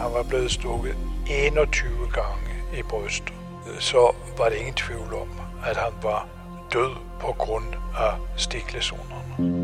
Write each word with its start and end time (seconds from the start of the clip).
han 0.00 0.12
var 0.14 0.22
blevet 0.22 0.50
stukket 0.50 0.96
21 1.30 1.90
gange 2.12 2.78
i 2.78 2.82
brystet, 2.82 3.34
så 3.78 4.14
var 4.38 4.48
det 4.48 4.56
ingen 4.56 4.74
tvivl 4.74 5.14
om, 5.14 5.28
at 5.66 5.76
han 5.76 5.92
var 6.02 6.28
død 6.72 6.90
på 7.20 7.34
grund 7.38 7.64
af 7.96 8.12
stiklesonerne. 8.36 9.60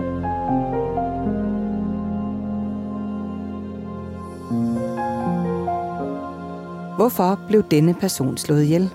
Hvorfor 6.97 7.41
blev 7.49 7.63
denne 7.71 7.95
person 7.95 8.37
slået 8.37 8.63
ihjel? 8.63 8.91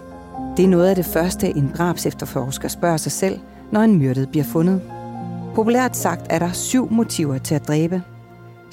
Det 0.57 0.65
er 0.65 0.69
noget 0.69 0.89
af 0.89 0.95
det 0.95 1.05
første, 1.05 1.47
en 1.47 1.73
drabs 1.77 2.05
efterforsker 2.05 2.67
spørger 2.67 2.97
sig 2.97 3.11
selv, 3.11 3.39
når 3.71 3.81
en 3.81 3.97
myrdet 3.97 4.29
bliver 4.29 4.45
fundet. 4.45 4.81
Populært 5.55 5.97
sagt 5.97 6.21
er 6.29 6.39
der 6.39 6.51
syv 6.51 6.91
motiver 6.91 7.37
til 7.37 7.55
at 7.55 7.67
dræbe. 7.67 8.03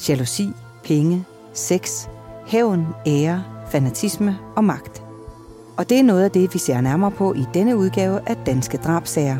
Jalousi, 0.08 0.52
penge, 0.84 1.24
sex, 1.52 2.08
hævn, 2.48 2.86
ære, 3.06 3.44
fanatisme 3.70 4.38
og 4.56 4.64
magt. 4.64 5.02
Og 5.76 5.88
det 5.88 5.98
er 5.98 6.02
noget 6.02 6.24
af 6.24 6.30
det, 6.30 6.54
vi 6.54 6.58
ser 6.58 6.80
nærmere 6.80 7.10
på 7.10 7.34
i 7.34 7.44
denne 7.54 7.76
udgave 7.76 8.20
af 8.26 8.36
Danske 8.36 8.76
Drabsager. 8.76 9.36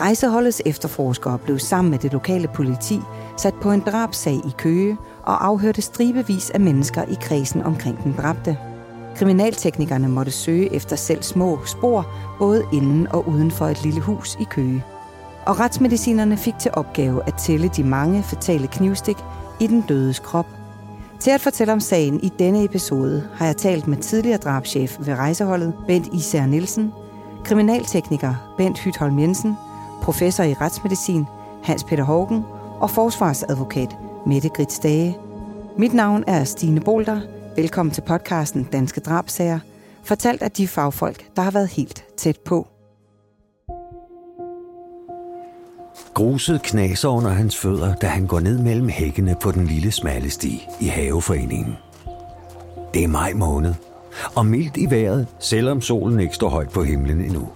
Rejseholdets 0.00 0.62
efterforskere 0.66 1.38
blev 1.38 1.58
sammen 1.58 1.90
med 1.90 1.98
det 1.98 2.12
lokale 2.12 2.48
politi 2.54 3.00
sat 3.36 3.54
på 3.54 3.70
en 3.70 3.80
drabsag 3.80 4.34
i 4.34 4.54
Køge 4.58 4.96
og 5.22 5.46
afhørte 5.46 5.82
stribevis 5.82 6.50
af 6.50 6.60
mennesker 6.60 7.02
i 7.02 7.16
kredsen 7.20 7.62
omkring 7.62 8.04
den 8.04 8.14
dræbte. 8.18 8.58
Kriminalteknikerne 9.16 10.08
måtte 10.08 10.32
søge 10.32 10.74
efter 10.74 10.96
selv 10.96 11.22
små 11.22 11.58
spor, 11.66 12.06
både 12.38 12.64
inden 12.72 13.06
og 13.06 13.28
uden 13.28 13.50
for 13.50 13.66
et 13.66 13.82
lille 13.82 14.00
hus 14.00 14.36
i 14.40 14.44
Køge. 14.44 14.84
Og 15.46 15.60
retsmedicinerne 15.60 16.36
fik 16.36 16.54
til 16.60 16.70
opgave 16.74 17.22
at 17.26 17.34
tælle 17.34 17.70
de 17.76 17.84
mange 17.84 18.22
fatale 18.22 18.66
knivstik 18.66 19.16
i 19.60 19.66
den 19.66 19.80
dødes 19.80 20.18
krop. 20.18 20.59
Til 21.20 21.30
at 21.30 21.40
fortælle 21.40 21.72
om 21.72 21.80
sagen 21.80 22.20
i 22.22 22.32
denne 22.38 22.64
episode 22.64 23.28
har 23.34 23.46
jeg 23.46 23.56
talt 23.56 23.86
med 23.86 23.96
tidligere 23.96 24.38
drabschef 24.38 24.96
ved 25.00 25.14
rejseholdet, 25.14 25.74
Bent 25.86 26.14
Især 26.14 26.46
Nielsen, 26.46 26.92
kriminaltekniker 27.44 28.54
Bent 28.58 28.78
Hytholm 28.78 29.18
Jensen, 29.18 29.54
professor 30.02 30.44
i 30.44 30.54
retsmedicin 30.54 31.24
Hans 31.62 31.84
Peter 31.84 32.04
Hågen 32.04 32.44
og 32.80 32.90
forsvarsadvokat 32.90 33.96
Mette 34.26 34.48
Grits 34.48 34.78
Dage. 34.78 35.16
Mit 35.78 35.94
navn 35.94 36.24
er 36.26 36.44
Stine 36.44 36.80
Bolter. 36.80 37.20
Velkommen 37.56 37.92
til 37.92 38.02
podcasten 38.02 38.64
Danske 38.64 39.00
Drabsager, 39.00 39.58
fortalt 40.04 40.42
af 40.42 40.50
de 40.50 40.68
fagfolk, 40.68 41.36
der 41.36 41.42
har 41.42 41.50
været 41.50 41.68
helt 41.68 42.04
tæt 42.16 42.38
på. 42.44 42.69
Gruset 46.14 46.62
knaser 46.62 47.08
under 47.08 47.30
hans 47.30 47.56
fødder, 47.56 47.94
da 47.94 48.06
han 48.06 48.26
går 48.26 48.40
ned 48.40 48.58
mellem 48.58 48.88
hækkene 48.88 49.36
på 49.42 49.50
den 49.52 49.66
lille 49.66 49.90
smalle 49.90 50.30
sti 50.30 50.66
i 50.80 50.86
haveforeningen. 50.86 51.76
Det 52.94 53.04
er 53.04 53.08
maj 53.08 53.32
måned, 53.32 53.74
og 54.34 54.46
mildt 54.46 54.76
i 54.76 54.90
vejret, 54.90 55.26
selvom 55.38 55.80
solen 55.80 56.20
ikke 56.20 56.34
står 56.34 56.48
højt 56.48 56.70
på 56.70 56.82
himlen 56.82 57.20
endnu. 57.20 57.48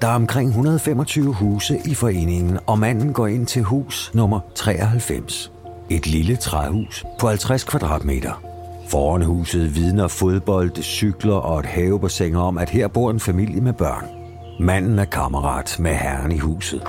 Der 0.00 0.08
er 0.08 0.14
omkring 0.14 0.48
125 0.48 1.34
huse 1.34 1.80
i 1.84 1.94
foreningen, 1.94 2.58
og 2.66 2.78
manden 2.78 3.12
går 3.12 3.26
ind 3.26 3.46
til 3.46 3.62
hus 3.62 4.10
nummer 4.14 4.40
93. 4.54 5.52
Et 5.90 6.06
lille 6.06 6.36
træhus 6.36 7.04
på 7.20 7.28
50 7.28 7.64
kvadratmeter. 7.64 8.42
Foran 8.88 9.22
huset 9.22 9.74
vidner 9.74 10.08
fodbold, 10.08 10.82
cykler 10.82 11.34
og 11.34 11.60
et 11.60 11.66
havebassin 11.66 12.34
om, 12.36 12.58
at 12.58 12.70
her 12.70 12.88
bor 12.88 13.10
en 13.10 13.20
familie 13.20 13.60
med 13.60 13.72
børn. 13.72 14.21
Manden 14.60 14.98
er 14.98 15.04
kammerat 15.04 15.76
med 15.78 15.94
herren 15.94 16.32
i 16.32 16.38
huset. 16.38 16.82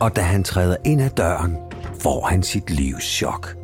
Og 0.00 0.16
da 0.16 0.20
han 0.20 0.44
træder 0.44 0.76
ind 0.84 1.02
ad 1.02 1.10
døren, 1.10 1.56
får 2.00 2.26
han 2.26 2.42
sit 2.42 2.70
livs 2.70 3.04
chok. 3.04 3.56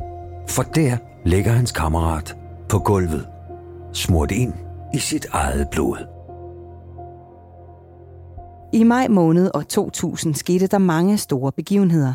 For 0.49 0.63
der 0.63 0.97
ligger 1.25 1.51
hans 1.51 1.71
kammerat 1.71 2.37
på 2.69 2.79
gulvet, 2.79 3.27
smurt 3.93 4.31
ind 4.31 4.53
i 4.93 4.97
sit 4.97 5.25
eget 5.31 5.67
blod. 5.71 5.97
I 8.73 8.83
maj 8.83 9.07
måned 9.07 9.51
år 9.53 9.61
2000 9.61 10.35
skete 10.35 10.67
der 10.67 10.77
mange 10.77 11.17
store 11.17 11.51
begivenheder. 11.51 12.13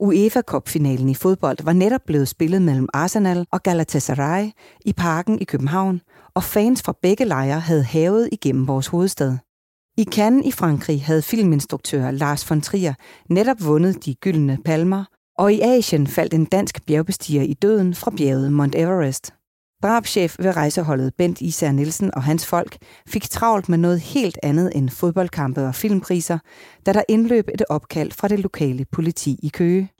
UEFA 0.00 0.40
Cup-finalen 0.42 1.08
i 1.08 1.14
fodbold 1.14 1.56
var 1.64 1.72
netop 1.72 2.00
blevet 2.06 2.28
spillet 2.28 2.62
mellem 2.62 2.88
Arsenal 2.94 3.46
og 3.52 3.62
Galatasaray 3.62 4.50
i 4.84 4.92
parken 4.92 5.38
i 5.40 5.44
København, 5.44 6.00
og 6.34 6.42
fans 6.42 6.82
fra 6.82 6.94
begge 7.02 7.24
lejre 7.24 7.60
havde 7.60 7.82
havet 7.82 8.28
igennem 8.32 8.68
vores 8.68 8.86
hovedstad. 8.86 9.36
I 10.00 10.04
Cannes 10.04 10.46
i 10.46 10.50
Frankrig 10.50 11.04
havde 11.04 11.22
filminstruktør 11.22 12.10
Lars 12.10 12.50
von 12.50 12.60
Trier 12.60 12.94
netop 13.28 13.56
vundet 13.64 14.04
de 14.04 14.14
gyldne 14.14 14.58
palmer, 14.64 15.04
og 15.38 15.52
i 15.52 15.60
Asien 15.60 16.06
faldt 16.06 16.34
en 16.34 16.44
dansk 16.44 16.86
bjergbestiger 16.86 17.42
i 17.42 17.54
døden 17.54 17.94
fra 17.94 18.10
bjerget 18.16 18.52
Mount 18.52 18.74
Everest. 18.74 19.34
Drabschef 19.82 20.36
ved 20.38 20.56
rejseholdet 20.56 21.12
Bent 21.18 21.40
Især 21.40 21.72
Nielsen 21.72 22.14
og 22.14 22.22
hans 22.22 22.46
folk 22.46 22.76
fik 23.08 23.30
travlt 23.30 23.68
med 23.68 23.78
noget 23.78 24.00
helt 24.00 24.38
andet 24.42 24.72
end 24.74 24.88
fodboldkampe 24.88 25.66
og 25.66 25.74
filmpriser, 25.74 26.38
da 26.86 26.92
der 26.92 27.02
indløb 27.08 27.48
et 27.54 27.62
opkald 27.68 28.12
fra 28.12 28.28
det 28.28 28.38
lokale 28.38 28.84
politi 28.92 29.38
i 29.42 29.48
Køge. 29.48 29.90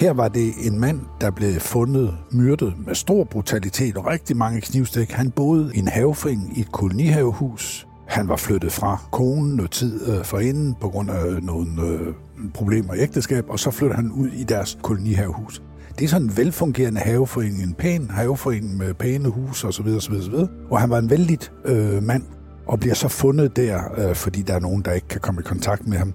Her 0.00 0.12
var 0.12 0.28
det 0.28 0.52
en 0.66 0.80
mand, 0.80 1.00
der 1.20 1.30
blev 1.30 1.60
fundet 1.60 2.14
myrdet 2.32 2.74
med 2.86 2.94
stor 2.94 3.24
brutalitet 3.24 3.96
og 3.96 4.06
rigtig 4.06 4.36
mange 4.36 4.60
knivstik. 4.60 5.10
Han 5.10 5.30
boede 5.30 5.72
i 5.74 5.78
en 5.78 5.88
havefring 5.88 6.58
i 6.58 6.60
et 6.60 6.72
kolonihavehus. 6.72 7.86
Han 8.06 8.28
var 8.28 8.36
flyttet 8.36 8.72
fra 8.72 8.98
konen 9.12 9.56
noget 9.56 9.70
tid 9.70 10.08
øh, 10.08 10.24
forinden 10.24 10.74
på 10.80 10.88
grund 10.88 11.10
af 11.10 11.42
nogle 11.42 11.82
øh, 11.82 12.14
problemer 12.54 12.94
i 12.94 12.98
ægteskab, 12.98 13.44
og 13.48 13.58
så 13.58 13.70
flyttede 13.70 13.96
han 13.96 14.12
ud 14.12 14.28
i 14.28 14.44
deres 14.44 14.78
kolonihavehus. 14.82 15.62
Det 15.98 16.04
er 16.04 16.08
sådan 16.08 16.26
en 16.26 16.36
velfungerende 16.36 17.00
haveforening, 17.00 17.62
en 17.62 17.74
pæn 17.74 18.10
haveforening 18.10 18.76
med 18.76 18.94
pæne 18.94 19.28
huse 19.28 19.66
osv. 19.66 19.86
osv., 19.86 20.14
osv. 20.14 20.34
Og 20.70 20.80
han 20.80 20.90
var 20.90 20.98
en 20.98 21.10
vældig 21.10 21.38
øh, 21.64 22.02
mand, 22.02 22.22
og 22.66 22.80
bliver 22.80 22.94
så 22.94 23.08
fundet 23.08 23.56
der, 23.56 23.80
øh, 23.98 24.14
fordi 24.14 24.42
der 24.42 24.54
er 24.54 24.60
nogen, 24.60 24.82
der 24.82 24.92
ikke 24.92 25.08
kan 25.08 25.20
komme 25.20 25.40
i 25.40 25.44
kontakt 25.44 25.86
med 25.86 25.98
ham. 25.98 26.14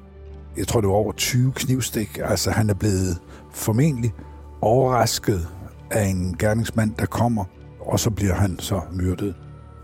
Jeg 0.58 0.68
tror, 0.68 0.82
det 0.82 0.88
var 0.88 0.96
over 0.96 1.12
20 1.12 1.52
knivstik. 1.52 2.20
Altså, 2.24 2.52
han 2.52 2.70
er 2.70 2.74
blevet 2.74 3.18
formentlig 3.54 4.14
overrasket 4.62 5.48
af 5.92 6.06
en 6.06 6.36
gerningsmand, 6.40 6.92
der 7.00 7.06
kommer, 7.06 7.44
og 7.80 8.00
så 8.00 8.10
bliver 8.10 8.34
han 8.34 8.60
så 8.60 8.82
myrdet 8.92 9.36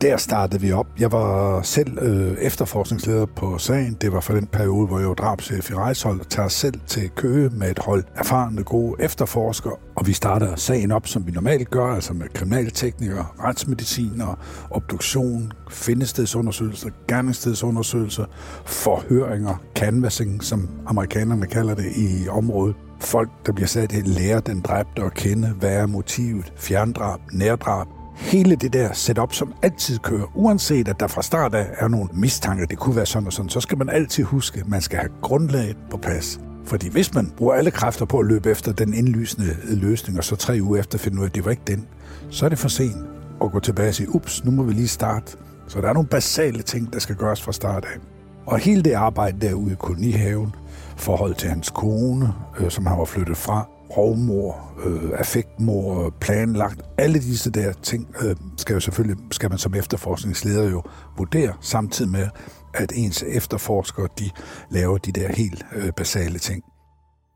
der 0.02 0.18
startede 0.18 0.62
vi 0.62 0.72
op. 0.72 0.88
Jeg 1.00 1.12
var 1.12 1.62
selv 1.62 2.00
øh, 2.02 2.38
efterforskningsleder 2.38 3.26
på 3.26 3.58
sagen. 3.58 3.98
Det 4.02 4.14
var 4.14 4.20
for 4.20 4.34
den 4.34 4.48
periode, 4.48 4.88
hvor 4.88 5.00
jeg 5.00 5.08
var 5.08 5.14
drabschef 5.14 5.72
i 5.72 5.74
Rejshold, 5.74 6.20
og 6.20 6.30
tager 6.30 6.48
selv 6.50 6.80
til 6.88 7.10
Køge 7.10 7.50
med 7.50 7.72
et 7.72 7.80
hold 7.80 8.04
erfarne, 8.16 8.64
gode 8.64 9.04
efterforskere. 9.04 9.74
Og 9.96 10.08
vi 10.08 10.14
starter 10.14 10.56
sagen 10.56 10.92
op, 10.92 11.08
som 11.08 11.28
vi 11.28 11.32
normalt 11.32 11.70
gør, 11.70 11.86
altså 11.86 12.14
med 12.14 12.28
kriminalteknikere, 12.34 13.26
retsmediciner, 13.40 14.40
obduktion, 14.72 15.52
findestedsundersøgelser, 15.72 16.90
gerningstedsundersøgelser, 17.08 18.26
forhøringer, 18.66 19.56
canvassing, 19.76 20.44
som 20.44 20.70
amerikanerne 20.88 21.46
kalder 21.46 21.76
det 21.76 21.92
i 21.96 22.28
området. 22.30 22.76
Folk, 23.00 23.30
der 23.46 23.52
bliver 23.52 23.68
sat 23.68 23.90
til 23.90 23.98
at 23.98 24.08
lære 24.08 24.40
den 24.40 24.62
dræbte 24.62 25.02
at 25.02 25.14
kende, 25.14 25.48
hvad 25.48 25.74
er 25.74 25.86
motivet, 25.86 26.54
fjerndrab, 26.58 27.20
nærdrab, 27.32 27.88
hele 28.16 28.56
det 28.56 28.74
der 28.74 28.94
setup, 28.94 29.34
som 29.34 29.54
altid 29.62 30.00
kører, 30.00 30.26
uanset 30.34 30.88
at 30.88 31.00
der 31.00 31.08
fra 31.08 31.22
start 31.22 31.56
af 31.56 31.68
er 31.78 31.88
nogle 31.88 32.10
mistanker, 32.14 32.66
det 32.66 32.78
kunne 32.78 32.96
være 32.96 33.06
sådan 33.06 33.28
og 33.28 33.34
sådan, 33.34 33.50
så 33.50 33.60
skal 33.60 33.78
man 33.78 33.90
altid 33.90 34.24
huske, 34.24 34.60
at 34.60 34.68
man 34.68 34.82
skal 34.82 35.00
have 35.00 35.10
grundlaget 35.22 35.78
på 35.90 35.98
plads. 35.98 36.40
Fordi 36.66 36.90
hvis 36.90 37.14
man 37.14 37.34
bruger 37.38 37.54
alle 37.54 37.72
kræfter 37.72 38.06
på 38.06 38.20
at 38.20 38.26
løbe 38.26 38.52
efter 38.52 38.72
den 38.72 38.94
indlysende 38.94 39.58
løsning, 39.68 40.18
og 40.18 40.24
så 40.24 40.36
tre 40.36 40.60
uger 40.62 40.80
efter 40.80 40.98
finder 40.98 41.20
ud 41.20 41.24
af, 41.24 41.30
at 41.30 41.36
det 41.36 41.46
var 41.46 41.52
ikke 41.52 41.64
den, 41.68 41.88
så 42.30 42.46
er 42.46 42.50
det 42.50 42.60
for 42.60 42.68
sent 42.68 42.96
at 43.44 43.52
gå 43.52 43.60
tilbage 43.60 43.90
og 43.90 43.96
sige, 43.96 44.16
ups, 44.16 44.46
nu 44.46 44.52
må 44.52 44.64
vi 44.64 44.74
lige 44.74 44.88
starte. 44.88 45.38
Så 45.68 45.82
der 45.82 45.90
er 45.90 45.94
nogle 45.94 46.10
basale 46.10 46.62
ting, 46.62 46.94
der 46.94 47.00
skal 47.00 47.16
gøres 47.16 47.42
fra 47.42 47.52
start 47.52 47.86
af. 47.86 48.00
Og 48.46 48.58
hele 48.58 48.82
det 48.82 48.94
arbejde 48.94 49.48
derude 49.48 49.72
i 49.72 49.76
kolonihaven, 49.76 50.56
forhold 50.96 51.36
til 51.36 51.50
hans 51.50 51.70
kone, 51.70 52.34
øh, 52.60 52.72
som 52.72 52.86
han 52.86 52.98
var 52.98 53.06
flyttet 53.06 53.38
fra, 53.38 53.68
rovmor, 53.98 54.74
øh, 54.86 55.20
affektmor, 55.20 56.14
planlagt. 56.22 56.82
Alle 56.98 57.20
disse 57.20 57.52
der 57.52 57.74
ting 57.74 58.16
øh, 58.22 58.36
skal 58.58 58.74
jo 58.74 58.80
selvfølgelig, 58.80 59.18
skal 59.32 59.50
man 59.50 59.58
som 59.58 59.76
efterforskningsleder 59.76 60.70
jo 60.70 60.84
vurdere, 61.18 61.54
samtidig 61.62 62.12
med, 62.12 62.28
at 62.74 62.92
ens 62.96 63.24
efterforskere, 63.24 64.08
de 64.20 64.30
laver 64.70 64.98
de 64.98 65.12
der 65.12 65.28
helt 65.28 65.66
øh, 65.76 65.92
basale 65.98 66.40
ting. 66.40 66.64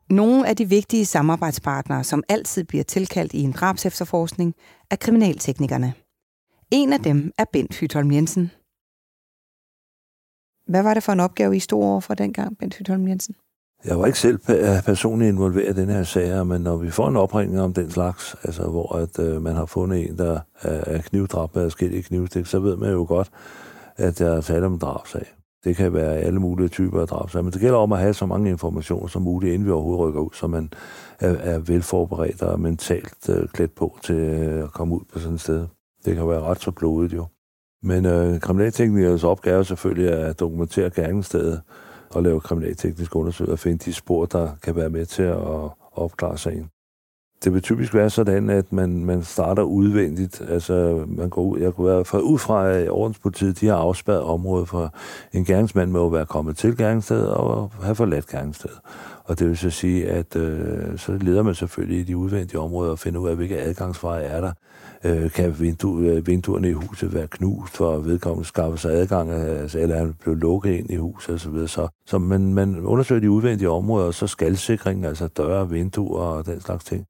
Nogle 0.10 0.48
af 0.48 0.56
de 0.56 0.70
vigtige 0.70 1.06
samarbejdspartnere, 1.06 2.04
som 2.04 2.24
altid 2.30 2.64
bliver 2.64 2.84
tilkaldt 2.84 3.34
i 3.34 3.42
en 3.42 3.52
drabsefterforskning, 3.52 4.56
er 4.92 4.96
kriminalteknikerne. 4.96 5.94
En 6.72 6.94
af 6.94 7.00
dem 7.00 7.32
er 7.38 7.46
Bent 7.54 7.76
Hytholm 7.76 8.12
Jensen. 8.12 8.52
Hvad 10.68 10.84
var 10.84 10.94
det 10.94 11.04
for 11.04 11.12
en 11.12 11.20
opgave, 11.20 11.56
I 11.56 11.60
stod 11.60 11.84
over 11.84 12.00
for 12.00 12.14
dengang, 12.14 12.58
Bent 12.58 12.76
Hytholm 12.76 13.08
Jensen? 13.08 13.36
Jeg 13.86 14.00
var 14.00 14.06
ikke 14.06 14.20
selv 14.20 14.40
øh, 14.50 14.84
personligt 14.86 15.30
involveret 15.30 15.78
i 15.78 15.82
den 15.82 15.90
her 15.90 16.04
sag, 16.04 16.48
men 16.48 16.62
når 16.62 16.78
vi 16.78 16.90
får 16.90 17.08
en 17.08 17.16
opringning 17.16 17.62
om 17.62 17.74
den 17.74 17.92
slags, 17.92 18.36
altså 18.44 18.64
hvor 18.64 18.96
at, 18.96 19.20
øh, 19.20 19.42
man 19.42 19.56
har 19.56 19.66
fundet 19.66 20.10
en, 20.10 20.18
der 20.18 20.40
er 20.62 21.02
knivdrabt 21.02 21.56
med 21.56 21.64
forskellige 21.64 22.04
knivstik, 22.04 22.46
så 22.46 22.60
ved 22.60 22.76
man 22.76 22.92
jo 22.92 23.06
godt, 23.08 23.30
at 23.98 24.20
der 24.20 24.38
er 24.38 24.42
tale 24.42 24.66
om 24.66 24.74
en 24.74 24.80
drabsag. 24.80 25.26
Det 25.64 25.76
kan 25.76 25.94
være 25.94 26.18
alle 26.18 26.40
mulige 26.40 26.68
typer 26.68 27.02
af 27.02 27.08
drab. 27.08 27.44
Men 27.44 27.54
det 27.54 27.62
gælder 27.62 27.78
om 27.78 27.92
at 27.92 28.00
have 28.00 28.14
så 28.14 28.26
mange 28.26 28.50
informationer 28.50 29.08
som 29.08 29.22
muligt, 29.22 29.54
inden 29.54 29.66
vi 29.66 29.72
overhovedet 29.72 30.08
rykker 30.08 30.22
ud, 30.22 30.30
så 30.34 30.48
man 30.48 30.74
er, 31.20 31.30
er 31.30 31.60
velforberedt 31.60 32.42
og 32.42 32.60
mentalt 32.60 33.30
øh, 33.30 33.48
klædt 33.48 33.76
på 33.76 33.98
til 34.04 34.16
øh, 34.16 34.64
at 34.64 34.74
komme 34.74 34.96
ud 34.96 35.02
på 35.14 35.20
sådan 35.20 35.36
et 35.36 35.42
sted. 35.42 35.68
Det 36.06 36.16
kan 36.16 36.28
være 36.28 36.42
ret 36.42 36.62
så 36.62 36.72
blodigt 36.72 37.14
jo. 37.14 37.26
Men 37.84 38.06
øh, 38.06 38.40
kriminalteknikernes 38.40 39.24
opgave 39.24 39.60
er 39.60 39.64
selvfølgelig 39.64 40.14
at 40.14 40.40
dokumentere 40.40 40.90
gerningsstedet 40.90 41.62
at 42.16 42.24
lave 42.24 42.42
kriminaltekniske 42.42 43.16
undersøgelser 43.16 43.52
og 43.52 43.60
finde 43.60 43.78
de 43.78 43.94
spor, 43.94 44.26
der 44.26 44.56
kan 44.64 44.76
være 44.76 44.90
med 44.90 45.06
til 45.06 45.24
at 45.24 45.70
opklare 45.92 46.38
sagen. 46.38 46.70
Det 47.44 47.54
vil 47.54 47.62
typisk 47.62 47.94
være 47.94 48.10
sådan, 48.10 48.50
at 48.50 48.74
man, 48.74 49.06
man 49.06 49.24
starter 49.24 49.64
udvendigt. 49.64 50.42
Altså, 50.50 51.06
man 51.08 51.30
går 51.30 51.42
ud, 51.42 51.60
jeg 51.60 51.74
kunne 51.74 51.88
være 51.88 52.06
fra, 52.06 52.20
ud 52.20 52.38
fra, 52.40 52.70
at 52.70 52.90
ordenspolitiet 52.90 53.62
de 53.62 53.68
har 53.68 53.76
afspærret 53.76 54.22
området 54.22 54.70
for 54.70 54.94
en 55.34 55.46
gerningsmand 55.46 55.92
med 55.92 56.06
at 56.06 56.12
være 56.12 56.26
kommet 56.26 56.58
til 56.58 56.78
gerningsstedet 56.78 57.34
og 57.34 57.72
have 57.82 57.96
forladt 57.96 58.28
gerningsstedet. 58.28 58.80
Og 59.24 59.40
det 59.40 59.48
vil 59.48 59.58
så 59.58 59.70
sige, 59.70 60.10
at 60.10 60.36
øh, 60.36 60.98
så 60.98 61.18
leder 61.22 61.44
man 61.44 61.56
selvfølgelig 61.56 62.00
i 62.00 62.04
de 62.04 62.18
udvendige 62.18 62.60
områder 62.60 62.92
og 62.92 63.00
finder 63.00 63.20
ud 63.20 63.30
af, 63.30 63.36
hvilke 63.36 63.60
adgangsveje 63.60 64.24
er 64.24 64.42
der. 64.42 64.52
Øh, 65.04 65.32
kan 65.32 65.60
vindu, 65.60 66.00
øh, 66.00 66.28
vinduerne 66.28 66.70
i 66.70 66.74
huset 66.74 67.14
være 67.14 67.28
knust, 67.28 67.78
for 67.78 67.96
at 67.96 68.06
vedkommende 68.06 68.48
skaffe 68.48 68.78
sig 68.78 68.92
adgang, 68.92 69.32
altså, 69.32 69.80
eller 69.80 69.98
han 69.98 70.16
blev 70.24 70.36
lukket 70.36 70.72
ind 70.72 70.90
i 70.90 70.96
huset 70.96 71.36
osv. 71.36 71.40
Så, 71.40 71.50
videre. 71.50 71.68
så, 71.68 71.88
så 72.06 72.18
man, 72.18 72.54
man 72.54 72.80
undersøger 72.80 73.22
de 73.22 73.32
udvendige 73.32 73.70
områder, 73.70 74.08
og 74.08 74.14
så 74.14 74.28
skalsikring, 74.28 75.06
altså 75.06 75.28
døre, 75.28 75.70
vinduer 75.70 76.22
og 76.22 76.46
den 76.46 76.62
slags 76.62 76.84
ting 76.84 77.06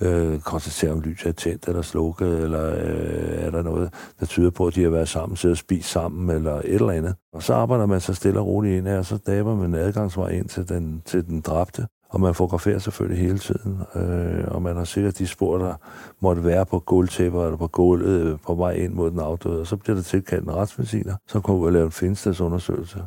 øh, 0.00 0.40
konstatere, 0.40 0.92
om 0.92 1.00
lyset 1.00 1.28
er 1.28 1.32
tændt 1.32 1.68
eller 1.68 1.82
slukket, 1.82 2.38
eller 2.38 2.66
øh, 2.66 3.44
er 3.44 3.50
der 3.50 3.62
noget, 3.62 3.94
der 4.20 4.26
tyder 4.26 4.50
på, 4.50 4.66
at 4.66 4.74
de 4.74 4.82
har 4.82 4.90
været 4.90 5.08
sammen, 5.08 5.36
siddet 5.36 5.54
og 5.54 5.58
spist 5.58 5.90
sammen, 5.90 6.36
eller 6.36 6.54
et 6.54 6.64
eller 6.64 6.90
andet. 6.90 7.14
Og 7.32 7.42
så 7.42 7.54
arbejder 7.54 7.86
man 7.86 8.00
så 8.00 8.14
stille 8.14 8.40
og 8.40 8.46
roligt 8.46 8.78
ind 8.78 8.86
her, 8.86 8.98
og 8.98 9.06
så 9.06 9.18
daber 9.26 9.54
man 9.54 9.74
adgangsvej 9.74 10.28
ind 10.28 10.48
til 10.48 10.68
den, 10.68 11.02
til 11.06 11.26
den 11.26 11.40
dræbte. 11.40 11.86
Og 12.10 12.20
man 12.20 12.34
fotograferer 12.34 12.78
selvfølgelig 12.78 13.22
hele 13.24 13.38
tiden, 13.38 13.82
øh, 13.94 14.44
og 14.48 14.62
man 14.62 14.76
har 14.76 14.84
sikkert 14.84 15.18
de 15.18 15.26
spor, 15.26 15.58
der 15.58 15.74
måtte 16.20 16.44
være 16.44 16.66
på 16.66 16.78
gulvtæpper 16.78 17.44
eller 17.44 17.56
på 17.56 17.66
gulvet 17.66 18.20
øh, 18.20 18.38
på 18.46 18.54
vej 18.54 18.72
ind 18.72 18.94
mod 18.94 19.10
den 19.10 19.20
afdøde. 19.20 19.60
Og 19.60 19.66
så 19.66 19.76
bliver 19.76 19.96
der 19.96 20.02
tilkaldt 20.02 20.44
en 20.44 20.54
retsmediciner, 20.54 21.14
som 21.28 21.42
kommer 21.42 21.62
ud 21.62 21.66
og 21.66 21.72
lave 21.72 21.84
en 21.84 21.92
finstedsundersøgelse 21.92 23.02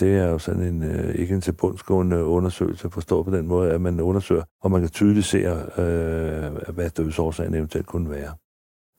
det 0.00 0.16
er 0.16 0.26
jo 0.26 0.38
sådan 0.38 0.62
en, 0.62 0.82
øh, 0.82 1.14
ikke 1.14 1.34
en 1.34 1.40
tilbundsgående 1.40 2.24
undersøgelse, 2.24 2.90
forstået 2.90 3.24
på 3.24 3.36
den 3.36 3.46
måde, 3.46 3.70
at 3.70 3.80
man 3.80 4.00
undersøger, 4.00 4.42
og 4.62 4.70
man 4.70 4.80
kan 4.80 4.90
tydeligt 4.90 5.26
se, 5.26 5.38
øh, 5.38 6.74
hvad 6.74 6.90
dødsårsagen 6.90 7.54
eventuelt 7.54 7.86
kunne 7.86 8.10
være. 8.10 8.34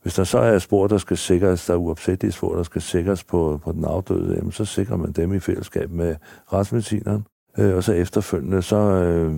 Hvis 0.02 0.14
der 0.14 0.24
så 0.24 0.40
er 0.40 0.60
spor, 0.60 0.88
der 0.88 0.98
skal 0.98 1.18
sikres, 1.18 1.66
der 1.66 1.74
er 1.74 1.78
uopsættelige 1.78 2.32
spor, 2.32 2.56
der 2.56 2.64
skal 2.64 2.82
sikres 2.82 3.24
på, 3.24 3.60
på 3.64 3.72
den 3.72 3.86
afdøde, 3.86 4.36
jamen, 4.36 4.52
så 4.52 4.66
sikrer 4.66 4.98
man 4.98 5.12
dem 5.12 5.34
i 5.34 5.40
fællesskab 5.40 5.92
med 5.92 6.16
retsmedicineren. 6.54 7.26
Øh, 7.58 7.76
og 7.76 7.84
så 7.84 7.94
efterfølgende, 7.94 8.62
så 8.62 8.78
øh, 8.78 9.34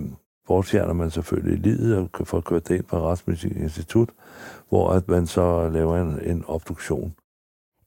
bortfjerner 0.46 0.92
man 0.92 1.10
selvfølgelig 1.10 1.58
livet 1.58 1.96
og 1.96 2.26
får 2.26 2.40
kørt 2.40 2.68
det 2.68 2.74
ind 2.74 2.84
på 2.84 3.10
Retsmedicinsk 3.10 3.56
Institut, 3.56 4.08
hvor 4.68 4.90
at 4.90 5.08
man 5.08 5.26
så 5.26 5.68
laver 5.68 5.96
en, 5.96 6.30
en 6.30 6.44
obduktion. 6.46 7.14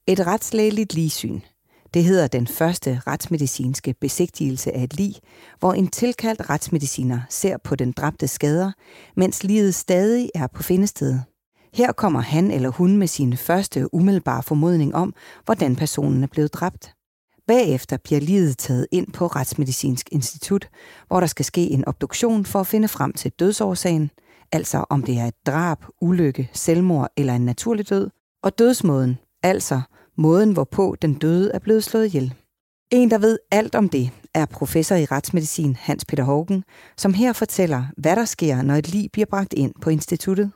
Et 0.08 0.28
retslægeligt 0.28 0.94
ligsyn 0.94 1.40
det 1.98 2.06
hedder 2.06 2.28
den 2.28 2.48
første 2.48 3.02
retsmedicinske 3.08 3.96
besigtigelse 4.02 4.76
af 4.76 4.84
et 4.84 4.94
lig, 4.94 5.16
hvor 5.60 5.74
en 5.74 5.88
tilkaldt 5.88 6.50
retsmediciner 6.50 7.20
ser 7.30 7.58
på 7.58 7.76
den 7.76 7.92
dræbte 7.92 8.28
skader, 8.28 8.72
mens 9.16 9.44
livet 9.44 9.76
stadig 9.76 10.30
er 10.36 10.48
på 10.48 10.64
findestedet. 10.64 11.24
Her 11.74 11.92
kommer 11.92 12.20
han 12.20 12.52
eller 12.52 12.70
hun 12.70 12.98
med 12.98 13.08
sin 13.08 13.38
første 13.38 13.94
umiddelbare 13.94 14.44
formodning 14.44 14.96
om, 14.96 15.14
hvordan 15.46 15.76
personen 15.76 16.24
er 16.24 16.28
blevet 16.28 16.54
dræbt. 16.54 16.94
Bagefter 17.48 17.98
bliver 17.98 18.22
livet 18.22 18.58
taget 18.58 18.88
ind 18.92 19.14
på 19.14 19.28
Retsmedicinsk 19.28 20.10
Institut, 20.12 20.70
hvor 21.08 21.20
der 21.20 21.28
skal 21.28 21.46
ske 21.46 21.62
en 21.70 21.88
obduktion 21.88 22.46
for 22.46 22.60
at 22.60 22.68
finde 22.68 22.88
frem 22.88 23.14
til 23.14 23.32
dødsårsagen, 23.32 24.12
altså 24.52 24.86
om 24.90 25.04
det 25.04 25.18
er 25.18 25.26
et 25.26 25.46
drab, 25.46 25.78
ulykke, 26.02 26.50
selvmord 26.54 27.10
eller 27.18 27.36
en 27.36 27.46
naturlig 27.46 27.90
død, 27.90 28.10
og 28.44 28.60
dødsmåden, 28.60 29.18
altså 29.44 29.82
måden 30.18 30.54
hvorpå 30.54 30.96
den 31.02 31.14
døde 31.14 31.52
er 31.54 31.60
blevet 31.60 31.84
slået 31.84 32.06
ihjel. 32.06 32.34
En, 32.92 33.12
der 33.12 33.18
ved 33.18 33.40
alt 33.52 33.76
om 33.76 33.90
det, 33.90 34.12
er 34.34 34.46
professor 34.46 34.96
i 34.96 35.06
retsmedicin 35.06 35.76
Hans 35.80 36.06
Peter 36.06 36.24
Hågen, 36.24 36.64
som 36.98 37.14
her 37.14 37.34
fortæller, 37.34 37.84
hvad 37.98 38.16
der 38.16 38.26
sker, 38.26 38.62
når 38.62 38.74
et 38.76 38.94
lig 38.94 39.10
bliver 39.14 39.26
bragt 39.26 39.54
ind 39.54 39.74
på 39.82 39.90
instituttet. 39.90 40.52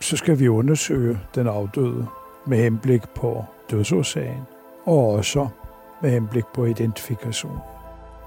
Så 0.00 0.16
skal 0.16 0.38
vi 0.38 0.48
undersøge 0.48 1.18
den 1.34 1.46
afdøde 1.46 2.06
med 2.46 2.58
henblik 2.58 3.02
på 3.14 3.44
dødsårsagen, 3.70 4.42
og 4.84 5.08
også 5.08 5.48
med 6.02 6.10
henblik 6.10 6.44
på 6.54 6.64
identifikation. 6.64 7.58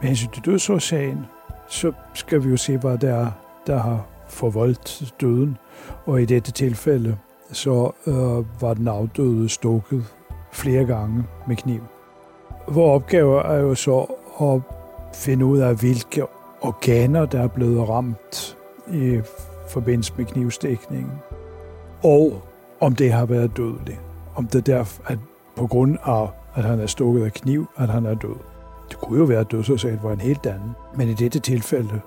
Med 0.02 0.08
hensyn 0.08 0.30
til 0.30 0.46
dødsårsagen, 0.46 1.26
så 1.70 1.92
skal 2.14 2.44
vi 2.44 2.50
jo 2.50 2.58
se, 2.58 2.78
hvad 2.78 2.98
der 2.98 3.16
er, 3.16 3.32
der 3.68 3.78
har 3.78 4.08
forvoldt 4.30 5.14
døden, 5.22 5.58
og 6.06 6.22
i 6.22 6.26
dette 6.26 6.52
tilfælde 6.52 7.18
så 7.52 7.92
øh, 8.08 8.62
var 8.62 8.74
den 8.74 8.88
afdøde 8.88 9.50
stukket 9.50 10.06
flere 10.52 10.86
gange 10.86 11.24
med 11.48 11.56
kniv. 11.56 11.82
Vores 12.68 13.02
opgave 13.02 13.44
er 13.44 13.58
jo 13.58 13.76
så 13.76 14.06
at 14.42 14.62
finde 15.16 15.46
ud 15.46 15.60
af, 15.60 15.76
hvilke 15.76 16.26
organer, 16.62 17.26
der 17.26 17.42
er 17.42 17.48
blevet 17.48 17.90
ramt 17.90 18.58
i 18.94 19.22
forbindelse 19.70 20.14
med 20.18 20.26
knivstikningen, 20.26 21.12
og 22.04 22.42
om 22.80 22.96
det 22.96 23.12
har 23.12 23.26
været 23.26 23.58
dødeligt. 23.58 24.02
Om 24.36 24.48
det 24.48 24.66
der 24.68 25.00
at 25.06 25.20
på 25.56 25.68
grund 25.68 25.98
af, 26.04 26.28
at 26.56 26.64
han 26.64 26.80
er 26.80 26.86
stukket 26.86 27.24
af 27.24 27.34
kniv, 27.34 27.68
at 27.78 27.90
han 27.90 28.06
er 28.06 28.14
død. 28.14 28.36
Det 28.90 28.98
kunne 28.98 29.20
jo 29.20 29.26
være, 29.26 29.40
at 29.40 29.52
dødsårsagen 29.52 30.00
var 30.04 30.12
en 30.12 30.22
helt 30.22 30.46
anden. 30.46 30.72
Men 30.96 31.10
i 31.10 31.14
dette 31.14 31.40
tilfælde, 31.40 32.02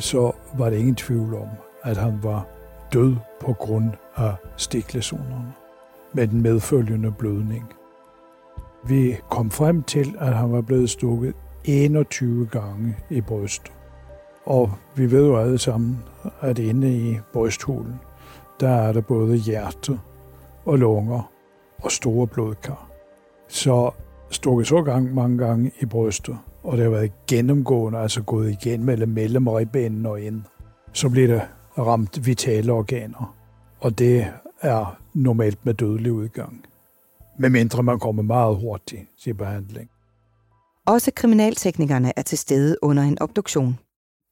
så 0.00 0.32
var 0.58 0.70
det 0.70 0.78
ingen 0.78 0.94
tvivl 0.94 1.34
om, 1.34 1.48
at 1.82 1.96
han 1.96 2.18
var 2.22 2.46
død 2.92 3.16
på 3.40 3.52
grund 3.52 3.90
af 4.16 4.34
stiklæsonerne 4.56 5.52
med 6.12 6.28
den 6.28 6.42
medfølgende 6.42 7.12
blødning. 7.18 7.72
Vi 8.88 9.16
kom 9.30 9.50
frem 9.50 9.82
til, 9.82 10.14
at 10.18 10.34
han 10.34 10.52
var 10.52 10.60
blevet 10.60 10.90
stukket 10.90 11.34
21 11.64 12.46
gange 12.46 12.96
i 13.10 13.20
brystet. 13.20 13.72
Og 14.44 14.70
vi 14.94 15.10
ved 15.10 15.26
jo 15.26 15.36
alle 15.36 15.58
sammen, 15.58 15.98
at 16.40 16.58
inde 16.58 16.96
i 16.96 17.18
brysthulen, 17.32 18.00
der 18.60 18.68
er 18.68 18.92
der 18.92 19.00
både 19.00 19.36
hjerte 19.36 20.00
og 20.64 20.78
lunger 20.78 21.30
og 21.82 21.92
store 21.92 22.26
blodkar. 22.26 22.90
Så 23.48 23.90
stukket 24.30 24.66
så 24.66 24.82
gang 24.82 25.14
mange 25.14 25.38
gange 25.38 25.70
i 25.80 25.86
brystet, 25.86 26.38
og 26.62 26.76
det 26.76 26.84
har 26.84 26.90
været 26.90 27.12
gennemgående, 27.26 27.98
altså 27.98 28.22
gået 28.22 28.50
igen 28.50 28.84
mellem 28.84 29.08
mellem 29.08 29.46
og 30.06 30.20
ind. 30.20 30.42
Så 30.92 31.08
bliver 31.08 31.28
det 31.28 31.42
ramt 31.78 32.26
vitale 32.26 32.72
organer. 32.72 33.36
Og 33.80 33.98
det 33.98 34.26
er 34.60 34.98
normalt 35.14 35.66
med 35.66 35.74
dødelig 35.74 36.12
udgang. 36.12 36.64
Medmindre 37.38 37.82
man 37.82 37.98
kommer 37.98 38.22
meget 38.22 38.56
hurtigt 38.56 39.02
til 39.22 39.34
behandling. 39.34 39.90
Også 40.86 41.10
kriminalteknikerne 41.16 42.12
er 42.16 42.22
til 42.22 42.38
stede 42.38 42.76
under 42.82 43.02
en 43.02 43.22
obduktion. 43.22 43.78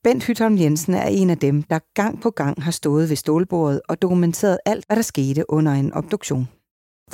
Bent 0.05 0.25
Hytholm 0.25 0.59
Jensen 0.59 0.95
er 0.95 1.07
en 1.07 1.31
af 1.31 1.39
dem, 1.39 1.63
der 1.63 1.79
gang 1.95 2.23
på 2.23 2.31
gang 2.31 2.63
har 2.63 2.71
stået 2.71 3.09
ved 3.09 3.17
stålbordet 3.17 3.81
og 3.89 4.03
dokumenteret 4.03 4.59
alt, 4.67 4.85
hvad 4.87 4.97
der 4.97 5.03
skete 5.03 5.51
under 5.51 5.73
en 5.73 5.93
obduktion. 5.93 6.49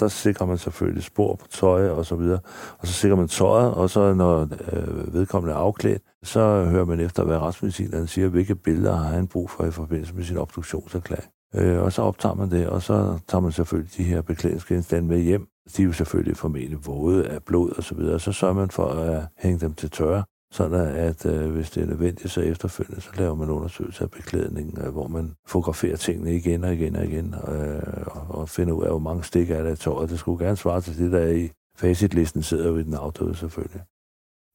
Der 0.01 0.09
sikrer 0.09 0.47
man 0.47 0.59
selvfølgelig 0.59 1.05
spor 1.05 1.35
på 1.35 1.47
tøj 1.47 1.89
og 1.89 2.07
så 2.07 2.17
videre. 2.17 2.41
Og 2.79 2.87
så 2.87 2.93
sikrer 2.93 3.17
man 3.17 3.29
tøjet, 3.29 3.75
og 3.75 3.91
så 3.91 4.15
når 4.15 4.41
øh, 4.73 5.15
vedkommende 5.15 5.55
er 5.55 5.59
afklædt, 5.59 6.03
så 6.23 6.65
hører 6.65 6.85
man 6.85 7.01
efter, 7.01 7.25
hvad 7.25 7.39
retsmedicineren 7.39 8.07
siger, 8.07 8.29
hvilke 8.29 8.55
billeder 8.55 8.97
har 8.97 9.09
han 9.09 9.27
brug 9.27 9.51
for 9.51 9.65
i 9.65 9.71
forbindelse 9.71 10.15
med 10.15 10.25
sin 10.25 10.37
obduktionserklæring. 10.37 11.31
Øh, 11.55 11.83
og 11.83 11.93
så 11.93 12.03
optager 12.03 12.35
man 12.35 12.51
det, 12.51 12.69
og 12.69 12.83
så 12.83 13.19
tager 13.29 13.43
man 13.43 13.53
selvfølgelig 13.53 13.97
de 13.97 14.05
her 14.05 14.23
beklædningsgenstande 14.23 15.09
med 15.09 15.19
hjem. 15.19 15.47
De 15.77 15.83
er 15.83 15.87
jo 15.87 15.93
selvfølgelig 15.93 16.37
formentlig 16.37 16.87
våde 16.87 17.29
af 17.29 17.43
blod 17.43 17.71
og 17.77 17.85
så 17.85 17.95
videre. 17.95 18.21
Så 18.21 18.33
sørger 18.33 18.55
man 18.55 18.71
for 18.71 18.87
at 18.87 19.27
hænge 19.39 19.61
dem 19.61 19.75
til 19.75 19.91
tørre, 19.91 20.25
sådan 20.53 20.97
at 20.97 21.27
øh, 21.27 21.51
hvis 21.51 21.71
det 21.71 21.83
er 21.83 21.87
nødvendigt, 21.87 22.33
så 22.33 22.41
efterfølgende, 22.41 23.01
så 23.01 23.11
laver 23.17 23.35
man 23.35 23.51
undersøgelser 23.51 24.05
af 24.05 24.11
beklædningen, 24.11 24.85
øh, 24.85 24.93
hvor 24.93 25.09
man 25.09 25.35
fotograferer 25.47 25.97
tingene 25.97 26.37
igen 26.37 26.65
og 26.65 26.75
igen 26.75 26.97
og 26.97 27.05
igen, 27.05 27.35
øh, 27.49 28.07
og, 28.07 28.27
og 28.29 28.49
finder 28.49 28.73
ud 28.73 28.85
af, 28.85 28.91
hvor 28.91 28.99
mange 28.99 29.25
stik 29.25 29.51
er 29.51 29.63
der 29.63 29.73
i 29.73 29.77
tøjet. 29.77 30.11
Det 30.11 30.19
skulle 30.19 30.45
gerne 30.45 30.57
svare 30.57 30.81
til 30.81 30.99
det, 30.99 31.13
der 31.13 31.19
er 31.19 31.31
i 31.31 31.51
facitlisten, 31.77 32.43
sidder 32.43 32.69
jo 32.69 32.77
i 32.77 32.83
den 32.83 32.95
afdøde 32.95 33.37
selvfølgelig. 33.37 33.83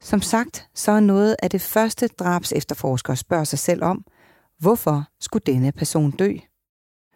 Som 0.04 0.22
sagt, 0.22 0.70
så 0.74 0.92
er 0.92 1.00
noget 1.00 1.36
af 1.44 1.50
det 1.50 1.62
første 1.62 2.08
drabs 2.08 2.52
efterforskere 2.52 3.16
spørger 3.16 3.44
sig 3.44 3.60
selv 3.60 3.84
om, 3.84 4.06
hvorfor 4.60 5.04
skulle 5.20 5.44
denne 5.46 5.72
person 5.72 6.12
dø? 6.12 6.34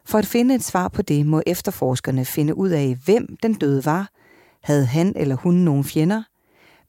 For 0.06 0.18
at 0.18 0.26
finde 0.26 0.56
et 0.56 0.64
svar 0.64 0.88
på 0.88 1.02
det, 1.02 1.26
må 1.26 1.42
efterforskerne 1.48 2.26
finde 2.26 2.58
ud 2.58 2.70
af, 2.70 2.98
hvem 3.06 3.38
den 3.44 3.54
døde 3.54 3.86
var. 3.86 4.10
Havde 4.64 4.86
han 4.86 5.14
eller 5.16 5.36
hun 5.36 5.54
nogen 5.54 5.84
fjender? 5.84 6.24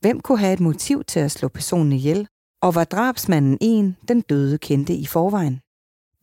Hvem 0.00 0.20
kunne 0.20 0.38
have 0.38 0.52
et 0.52 0.60
motiv 0.60 1.04
til 1.04 1.20
at 1.20 1.30
slå 1.30 1.48
personen 1.48 1.92
ihjel? 1.92 2.28
Og 2.62 2.74
var 2.74 2.84
drabsmanden 2.84 3.58
en, 3.60 3.96
den 4.08 4.20
døde 4.20 4.58
kendte 4.58 4.94
i 4.94 5.06
forvejen? 5.06 5.60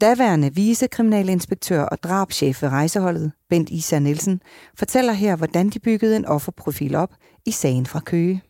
Daværende 0.01 0.55
vicekriminalinspektør 0.55 1.81
og 1.81 1.97
drabschef 2.03 2.63
ved 2.63 2.69
rejseholdet, 2.69 3.31
Bent 3.49 3.69
Isa 3.69 3.99
Nielsen, 3.99 4.41
fortæller 4.77 5.13
her, 5.13 5.35
hvordan 5.35 5.69
de 5.69 5.79
byggede 5.79 6.15
en 6.15 6.25
offerprofil 6.25 6.95
op 6.95 7.09
i 7.45 7.51
sagen 7.51 7.85
fra 7.85 7.99
Køge. 7.99 8.41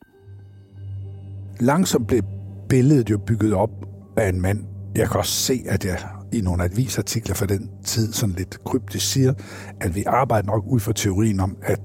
Langsomt 1.60 2.08
blev 2.08 2.22
billedet 2.70 3.10
jo 3.10 3.18
bygget 3.18 3.54
op 3.54 3.86
af 4.18 4.30
en 4.30 4.42
mand. 4.42 4.66
Jeg 4.96 5.08
kan 5.08 5.18
også 5.18 5.34
se, 5.34 5.64
at 5.66 5.86
jeg 5.86 6.00
i 6.34 6.42
nogle 6.42 6.64
avisartikler 6.64 7.36
fra 7.36 7.46
den 7.46 7.70
tid 7.84 8.14
sådan 8.14 8.36
lidt 8.36 8.64
kryptisk 8.64 9.12
siger, 9.12 9.34
at 9.82 9.96
vi 9.96 10.04
arbejder 10.04 10.48
nok 10.48 10.64
ud 10.68 10.80
fra 10.80 10.94
teorien 10.94 11.40
om, 11.40 11.58
at 11.62 11.80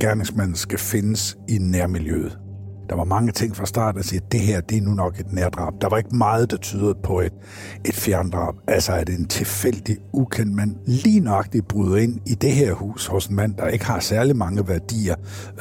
gerningsmanden 0.00 0.56
skal 0.56 0.78
findes 0.78 1.36
i 1.48 1.58
nærmiljøet. 1.58 2.41
Der 2.92 2.96
var 2.96 3.04
mange 3.04 3.32
ting 3.32 3.56
fra 3.56 3.66
start, 3.66 3.94
der 3.94 4.02
siger, 4.02 4.20
at 4.20 4.32
det 4.32 4.40
her 4.40 4.60
det 4.60 4.78
er 4.78 4.82
nu 4.82 4.90
nok 4.90 5.20
et 5.20 5.32
nærdrab. 5.32 5.72
Der 5.80 5.88
var 5.88 5.98
ikke 5.98 6.16
meget, 6.16 6.50
der 6.50 6.56
tyder 6.56 6.94
på 7.02 7.20
et, 7.20 7.32
et 7.84 7.94
fjerndrab. 7.94 8.54
Altså 8.68 8.92
at 8.92 9.08
en 9.08 9.28
tilfældig, 9.28 9.96
ukendt 10.12 10.52
mand 10.54 10.76
lige 10.86 11.20
nøjagtigt 11.20 11.68
bryder 11.68 11.96
ind 11.96 12.20
i 12.26 12.34
det 12.34 12.52
her 12.52 12.72
hus 12.72 13.06
hos 13.06 13.26
en 13.26 13.36
mand, 13.36 13.54
der 13.54 13.68
ikke 13.68 13.84
har 13.84 14.00
særlig 14.00 14.36
mange 14.36 14.68
værdier, 14.68 15.14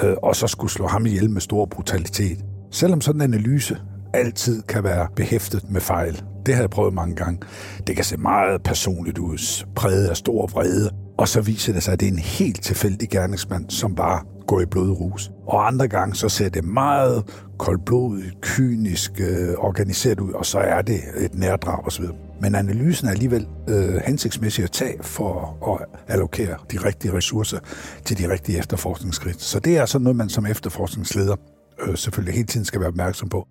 øh, 0.04 0.14
og 0.24 0.36
så 0.36 0.48
skulle 0.48 0.72
slå 0.72 0.88
ham 0.88 1.06
ihjel 1.06 1.30
med 1.30 1.42
stor 1.42 1.66
brutalitet. 1.66 2.46
Selvom 2.72 3.02
sådan 3.02 3.22
en 3.22 3.34
analyse 3.34 3.78
altid 4.14 4.62
kan 4.62 4.84
være 4.84 5.08
behæftet 5.16 5.70
med 5.70 5.82
fejl. 5.82 6.24
Det 6.46 6.54
har 6.56 6.62
jeg 6.62 6.70
prøvet 6.70 6.94
mange 6.94 7.16
gange. 7.16 7.40
Det 7.88 7.96
kan 7.96 8.06
se 8.06 8.18
meget 8.18 8.64
personligt 8.64 9.18
ud, 9.18 9.66
præget 9.76 10.08
af 10.08 10.18
stor 10.18 10.48
vrede, 10.48 10.90
og 11.22 11.28
så 11.28 11.42
viser 11.42 11.74
det 11.74 11.84
sig, 11.84 11.94
at 11.94 12.00
det 12.00 12.08
er 12.08 12.12
en 12.12 12.20
helt 12.20 12.64
tilfældig 12.64 13.10
gerningsmand, 13.10 13.70
som 13.70 13.96
bare 13.96 14.24
går 14.48 14.62
i 14.62 14.66
blodrus. 14.66 15.32
Og 15.48 15.68
andre 15.68 15.88
gange 15.88 16.16
så 16.16 16.30
ser 16.30 16.50
det 16.50 16.64
meget 16.64 17.24
koldblodigt, 17.58 18.42
kynisk, 18.42 19.12
øh, 19.20 19.54
organiseret 19.58 20.20
ud, 20.20 20.32
og 20.32 20.46
så 20.46 20.60
er 20.60 20.82
det 20.82 21.00
et 21.18 21.36
nærdrag 21.36 21.88
osv. 21.88 22.06
Men 22.42 22.56
analysen 22.56 23.08
er 23.08 23.12
alligevel 23.12 23.48
øh, 23.70 23.96
hensigtsmæssig 24.06 24.64
at 24.64 24.72
tage 24.72 25.04
for 25.04 25.58
at 25.74 26.00
allokere 26.08 26.58
de 26.72 26.78
rigtige 26.78 27.14
ressourcer 27.14 27.60
til 28.06 28.18
de 28.18 28.32
rigtige 28.32 28.58
efterforskningsskridt. 28.58 29.42
Så 29.42 29.60
det 29.60 29.78
er 29.78 29.86
sådan 29.86 30.04
noget, 30.04 30.16
man 30.16 30.30
som 30.30 30.46
efterforskningsleder 30.46 31.36
øh, 31.82 31.98
selvfølgelig 31.98 32.36
hele 32.36 32.48
tiden 32.48 32.66
skal 32.66 32.80
være 32.80 32.90
opmærksom 32.90 33.30
på. 33.30 33.48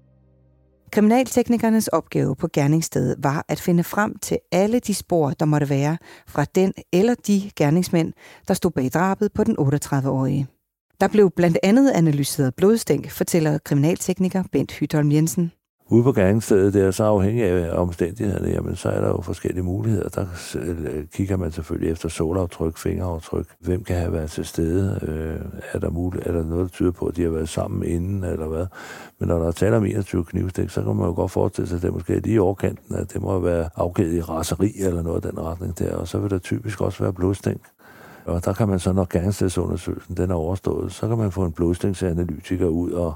Kriminalteknikernes 0.93 1.89
opgave 1.89 2.37
på 2.37 2.49
gerningsstedet 2.53 3.17
var 3.19 3.45
at 3.49 3.61
finde 3.61 3.85
frem 3.85 4.19
til 4.19 4.39
alle 4.53 4.79
de 4.79 4.95
spor, 4.95 5.31
der 5.31 5.45
måtte 5.45 5.69
være 5.69 5.99
fra 6.29 6.45
den 6.45 6.73
eller 6.93 7.15
de 7.27 7.51
gerningsmænd, 7.57 8.13
der 8.49 8.55
stod 8.55 8.71
bag 8.71 8.91
drabet 8.95 9.33
på 9.33 9.45
den 9.45 9.57
38-årige. 9.59 10.47
Der 11.01 11.09
blev 11.09 11.31
blandt 11.31 11.59
andet 11.63 11.91
analyseret 11.91 12.55
blodstænk, 12.55 13.11
fortæller 13.11 13.59
kriminaltekniker 13.59 14.43
Bent 14.53 14.73
Hytholm 14.73 15.13
Jensen. 15.13 15.53
Ude 15.93 16.03
på 16.03 16.13
gerningsstedet, 16.13 16.75
det 16.75 16.83
er 16.83 16.91
så 16.91 17.05
afhængig 17.05 17.45
af 17.45 17.81
omstændighederne, 17.81 18.49
jamen 18.49 18.77
så 18.77 18.89
er 18.89 19.01
der 19.01 19.09
jo 19.09 19.21
forskellige 19.21 19.63
muligheder. 19.63 20.09
Der 20.09 20.27
øh, 20.57 21.05
kigger 21.13 21.37
man 21.37 21.53
selvfølgelig 21.53 21.91
efter 21.91 22.09
solaftryk, 22.09 22.77
fingeraftryk. 22.79 23.47
Hvem 23.61 23.85
kan 23.85 23.97
have 23.97 24.13
været 24.13 24.31
til 24.31 24.45
stede? 24.45 25.01
Øh, 25.03 25.61
er, 25.73 25.79
der 25.79 25.91
muligt, 25.91 26.27
er 26.27 26.33
der 26.33 26.45
noget, 26.45 26.63
der 26.63 26.69
tyder 26.69 26.91
på, 26.91 27.07
at 27.07 27.17
de 27.17 27.23
har 27.23 27.31
været 27.31 27.49
sammen 27.49 27.85
inden, 27.85 28.25
eller 28.25 28.47
hvad? 28.47 28.67
Men 29.19 29.29
når 29.29 29.39
der 29.39 29.47
er 29.47 29.53
tale 29.53 29.77
om 29.77 29.85
21 29.85 30.25
knivstik, 30.25 30.71
så 30.71 30.83
kan 30.83 30.97
man 30.97 31.07
jo 31.07 31.13
godt 31.13 31.31
forestille 31.31 31.69
sig, 31.69 31.77
at 31.77 31.83
det 31.83 31.93
måske 31.93 32.15
er 32.15 32.21
lige 32.21 32.35
i 32.35 32.39
overkanten, 32.39 32.95
at 32.95 33.13
det 33.13 33.23
må 33.23 33.39
være 33.39 33.69
afgivet 33.77 34.15
i 34.15 34.21
raseri 34.21 34.73
eller 34.79 35.03
noget 35.03 35.25
af 35.25 35.33
den 35.33 35.41
retning 35.41 35.79
der. 35.79 35.97
Og 35.97 36.09
så 36.09 36.19
vil 36.19 36.31
der 36.31 36.39
typisk 36.39 36.81
også 36.81 37.03
være 37.03 37.13
blodstænk. 37.13 37.61
Og 38.25 38.45
der 38.45 38.53
kan 38.53 38.69
man 38.69 38.79
så, 38.79 38.93
når 38.93 39.07
gerningsstedsundersøgelsen 39.11 40.17
den 40.17 40.31
er 40.31 40.35
overstået, 40.35 40.93
så 40.93 41.09
kan 41.09 41.19
man 41.19 41.33
få 41.33 41.45
en 41.45 41.53
blodstænksanalytiker 41.53 42.67
ud 42.67 42.91
og, 42.91 43.15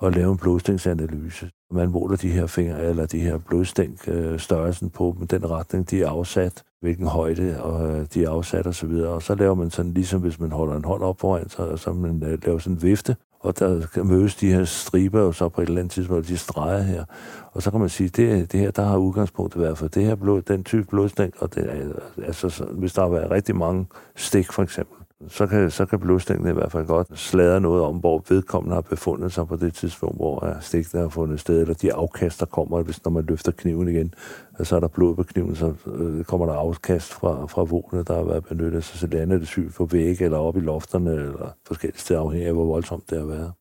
og 0.00 0.12
lave 0.12 0.32
en 0.32 0.38
blodstænksanalyse. 0.38 1.50
Man 1.70 1.90
måler 1.90 2.16
de 2.16 2.28
her 2.28 2.46
fingre, 2.46 2.84
eller 2.84 3.06
de 3.06 3.18
her 3.18 3.38
blodstænk, 3.38 4.08
øh, 4.08 4.38
størrelsen 4.38 4.90
på 4.90 5.16
dem, 5.18 5.26
den 5.26 5.50
retning, 5.50 5.90
de 5.90 6.02
er 6.02 6.08
afsat, 6.08 6.62
hvilken 6.80 7.06
højde 7.06 7.62
og 7.62 7.98
øh, 7.98 8.06
de 8.14 8.24
er 8.24 8.30
afsat 8.30 8.66
osv. 8.66 8.68
Og, 8.68 8.74
så 8.74 8.86
videre. 8.86 9.08
og 9.08 9.22
så 9.22 9.34
laver 9.34 9.54
man 9.54 9.70
sådan, 9.70 9.94
ligesom 9.94 10.20
hvis 10.20 10.40
man 10.40 10.52
holder 10.52 10.76
en 10.76 10.84
hånd 10.84 11.02
op 11.02 11.20
foran, 11.20 11.48
så, 11.48 11.76
så 11.76 11.92
man 11.92 12.22
øh, 12.22 12.38
laver 12.46 12.58
sådan 12.58 12.76
en 12.76 12.82
vifte, 12.82 13.16
og 13.40 13.58
der 13.58 13.86
kan 13.94 14.06
mødes 14.06 14.36
de 14.36 14.52
her 14.52 14.64
striber 14.64 15.20
jo 15.20 15.32
så 15.32 15.48
på 15.48 15.60
et 15.60 15.68
eller 15.68 15.80
andet 15.80 15.92
tidspunkt, 15.92 16.28
de 16.28 16.36
streger 16.36 16.82
her. 16.82 17.04
Og 17.52 17.62
så 17.62 17.70
kan 17.70 17.80
man 17.80 17.88
sige, 17.88 18.08
det, 18.08 18.52
det 18.52 18.60
her, 18.60 18.70
der 18.70 18.82
har 18.82 18.96
udgangspunktet 18.96 19.62
været 19.62 19.78
for 19.78 19.88
det 19.88 20.04
her 20.04 20.14
blod, 20.14 20.42
den 20.42 20.64
type 20.64 20.84
blodstænk, 20.84 21.34
og 21.38 21.54
det, 21.54 21.92
altså, 22.24 22.48
så, 22.48 22.64
hvis 22.64 22.92
der 22.92 23.02
har 23.02 23.08
været 23.08 23.30
rigtig 23.30 23.56
mange 23.56 23.86
stik 24.16 24.52
for 24.52 24.62
eksempel, 24.62 24.99
så 25.28 25.46
kan, 25.46 25.70
så 25.70 25.86
kan 25.86 26.00
blodstængene 26.00 26.50
i 26.50 26.52
hvert 26.52 26.72
fald 26.72 26.86
godt 26.86 27.18
sladre 27.18 27.60
noget 27.60 27.82
om, 27.82 27.96
hvor 27.96 28.24
vedkommende 28.28 28.74
har 28.74 28.80
befundet 28.80 29.32
sig 29.32 29.46
på 29.46 29.56
det 29.56 29.74
tidspunkt, 29.74 30.16
hvor 30.16 30.56
stikene 30.60 31.02
har 31.02 31.08
fundet 31.08 31.40
sted, 31.40 31.60
eller 31.60 31.74
de 31.74 31.92
afkast, 31.92 32.40
der 32.40 32.46
kommer, 32.46 32.82
hvis 32.82 33.04
når 33.04 33.10
man 33.10 33.24
løfter 33.24 33.52
kniven 33.52 33.88
igen, 33.88 34.14
så 34.62 34.76
er 34.76 34.80
der 34.80 34.88
blod 34.88 35.16
på 35.16 35.22
kniven, 35.22 35.56
så 35.56 35.74
øh, 35.86 36.24
kommer 36.24 36.46
der 36.46 36.52
afkast 36.52 37.12
fra, 37.12 37.46
fra 37.46 37.64
vågne, 37.64 38.04
der 38.04 38.14
har 38.14 38.24
været 38.24 38.44
benyttet, 38.44 38.84
så, 38.84 38.98
så 38.98 39.06
lander 39.06 39.38
det 39.38 39.48
sygt 39.48 39.74
på 39.74 39.84
vægge, 39.84 40.24
eller 40.24 40.38
op 40.38 40.56
i 40.56 40.60
lofterne, 40.60 41.10
eller 41.10 41.54
forskellige 41.66 42.00
steder, 42.00 42.20
afhængig 42.20 42.48
af, 42.48 42.54
hvor 42.54 42.64
voldsomt 42.64 43.10
det 43.10 43.18
har 43.18 43.26
været. 43.26 43.52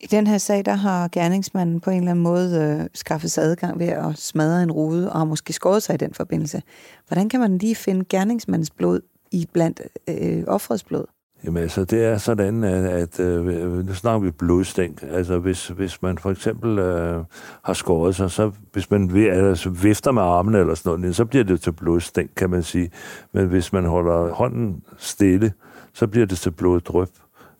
I 0.00 0.06
den 0.06 0.26
her 0.26 0.38
sag, 0.38 0.64
der 0.64 0.74
har 0.74 1.08
gerningsmanden 1.08 1.80
på 1.80 1.90
en 1.90 1.98
eller 1.98 2.10
anden 2.10 2.22
måde 2.22 2.78
øh, 2.80 2.88
skaffet 2.94 3.30
sig 3.30 3.44
adgang 3.44 3.78
ved 3.78 3.86
at 3.86 4.18
smadre 4.18 4.62
en 4.62 4.72
rude, 4.72 5.12
og 5.12 5.18
har 5.18 5.24
måske 5.24 5.52
skåret 5.52 5.82
sig 5.82 5.94
i 5.94 5.96
den 5.96 6.14
forbindelse. 6.14 6.62
Hvordan 7.08 7.28
kan 7.28 7.40
man 7.40 7.58
lige 7.58 7.74
finde 7.74 8.04
gerningsmandens 8.04 8.70
blod 8.70 9.00
i 9.32 9.48
blandt 9.52 9.80
øh, 10.08 10.44
offrets 10.46 10.84
blod? 10.84 11.04
Jamen 11.44 11.62
altså, 11.62 11.84
det 11.84 12.04
er 12.04 12.18
sådan, 12.18 12.64
at, 12.64 12.84
at 12.84 13.20
øh, 13.20 13.86
nu 13.86 13.94
snakker 13.94 14.20
vi 14.20 14.30
blodstænk. 14.30 15.04
Altså, 15.10 15.38
hvis, 15.38 15.68
hvis 15.68 16.02
man 16.02 16.18
for 16.18 16.30
eksempel 16.30 16.78
øh, 16.78 17.24
har 17.64 17.72
skåret 17.72 18.16
sig, 18.16 18.30
så 18.30 18.50
hvis 18.72 18.90
man 18.90 19.16
altså, 19.16 19.70
vifter 19.70 20.12
med 20.12 20.22
armene 20.22 20.58
eller 20.58 20.74
sådan 20.74 21.00
noget, 21.00 21.16
så 21.16 21.24
bliver 21.24 21.44
det 21.44 21.60
til 21.60 21.72
blodstænk, 21.72 22.30
kan 22.36 22.50
man 22.50 22.62
sige. 22.62 22.90
Men 23.32 23.46
hvis 23.46 23.72
man 23.72 23.84
holder 23.84 24.32
hånden 24.32 24.82
stille, 24.98 25.52
så 25.92 26.06
bliver 26.06 26.26
det 26.26 26.38
til 26.38 26.50
bloddryp. 26.50 27.10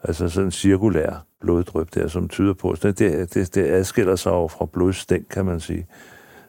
Altså 0.05 0.29
sådan 0.29 0.47
en 0.47 0.51
cirkulær 0.51 1.27
bloddryp 1.41 1.95
der, 1.95 2.09
som 2.09 2.29
tyder 2.29 2.55
på, 2.55 2.77
det, 2.83 2.99
det, 2.99 3.35
det, 3.35 3.55
det 3.55 3.67
adskiller 3.67 4.17
sig 4.17 4.33
over 4.33 4.49
fra 4.49 4.67
blodstænk, 4.67 5.27
kan 5.31 5.45
man 5.45 5.61
sige. 5.61 5.87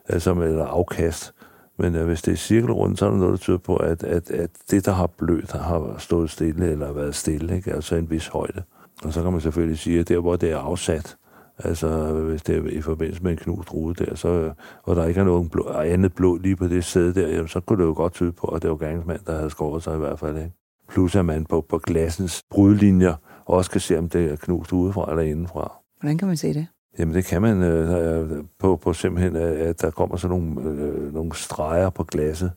Altså, 0.09 0.33
eller 0.33 0.65
afkast. 0.65 1.33
Men 1.83 1.95
øh, 1.95 2.05
hvis 2.05 2.21
det 2.21 2.31
er 2.31 2.35
cirkelrundt, 2.35 2.99
så 2.99 3.05
er 3.05 3.09
der 3.09 3.17
noget, 3.17 3.31
der 3.31 3.37
tyder 3.37 3.57
på, 3.57 3.75
at, 3.75 4.03
at, 4.03 4.31
at 4.31 4.49
det, 4.71 4.85
der 4.85 4.91
har 4.91 5.07
blødt, 5.07 5.51
har 5.51 5.95
stået 5.97 6.29
stille 6.29 6.71
eller 6.71 6.91
været 6.91 7.15
stille, 7.15 7.55
ikke? 7.55 7.73
altså 7.73 7.95
en 7.95 8.09
vis 8.09 8.27
højde. 8.27 8.63
Og 9.03 9.13
så 9.13 9.23
kan 9.23 9.31
man 9.31 9.41
selvfølgelig 9.41 9.79
sige, 9.79 9.99
at 9.99 10.09
der, 10.09 10.19
hvor 10.19 10.35
det 10.35 10.51
er 10.51 10.57
afsat, 10.57 11.17
altså 11.59 12.13
hvis 12.13 12.41
det 12.41 12.57
er 12.57 12.69
i 12.69 12.81
forbindelse 12.81 13.23
med 13.23 13.31
en 13.31 13.37
knust 13.37 13.73
rude 13.73 14.05
der, 14.05 14.15
så, 14.15 14.27
øh, 14.27 14.51
og 14.83 14.95
der 14.95 15.05
ikke 15.05 15.19
er 15.19 15.23
nogen 15.23 15.49
blå, 15.49 15.69
andet 15.69 16.13
blod 16.13 16.39
lige 16.39 16.55
på 16.55 16.67
det 16.67 16.85
sted 16.85 17.13
der, 17.13 17.27
jamen, 17.27 17.47
så 17.47 17.59
kunne 17.59 17.81
det 17.83 17.89
jo 17.89 17.93
godt 17.93 18.13
tyde 18.13 18.31
på, 18.31 18.47
at 18.47 18.61
det 18.61 18.69
var 18.69 18.77
gerningsmand, 18.77 19.19
der 19.27 19.35
havde 19.35 19.49
skåret 19.49 19.83
sig 19.83 19.95
i 19.95 19.99
hvert 19.99 20.19
fald. 20.19 20.37
Ikke? 20.37 20.51
Plus 20.89 21.15
at 21.15 21.25
man 21.25 21.45
på, 21.45 21.65
på 21.69 21.77
glassens 21.77 22.43
brudlinjer 22.49 23.15
også 23.45 23.71
kan 23.71 23.81
se, 23.81 23.97
om 23.97 24.09
det 24.09 24.31
er 24.31 24.35
knust 24.35 24.73
udefra 24.73 25.09
eller 25.09 25.23
indenfra. 25.23 25.77
Hvordan 25.99 26.17
kan 26.17 26.27
man 26.27 26.37
se 26.37 26.53
det? 26.53 26.67
Jamen 26.99 27.15
det 27.15 27.25
kan 27.25 27.41
man 27.41 27.63
øh, 27.63 28.21
øh 28.21 28.43
på, 28.59 28.75
på 28.75 28.93
simpelthen, 28.93 29.35
at 29.35 29.81
der 29.81 29.91
kommer 29.91 30.17
sådan 30.17 30.37
nogle, 30.37 30.69
øh, 30.69 31.13
nogle 31.13 31.35
streger 31.35 31.89
på 31.89 32.03
glasset, 32.03 32.51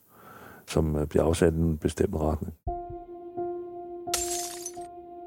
som 0.68 0.96
øh, 0.96 1.06
bliver 1.06 1.24
afsat 1.24 1.54
i 1.54 1.56
en 1.56 1.78
bestemt 1.78 2.14
retning. 2.14 2.54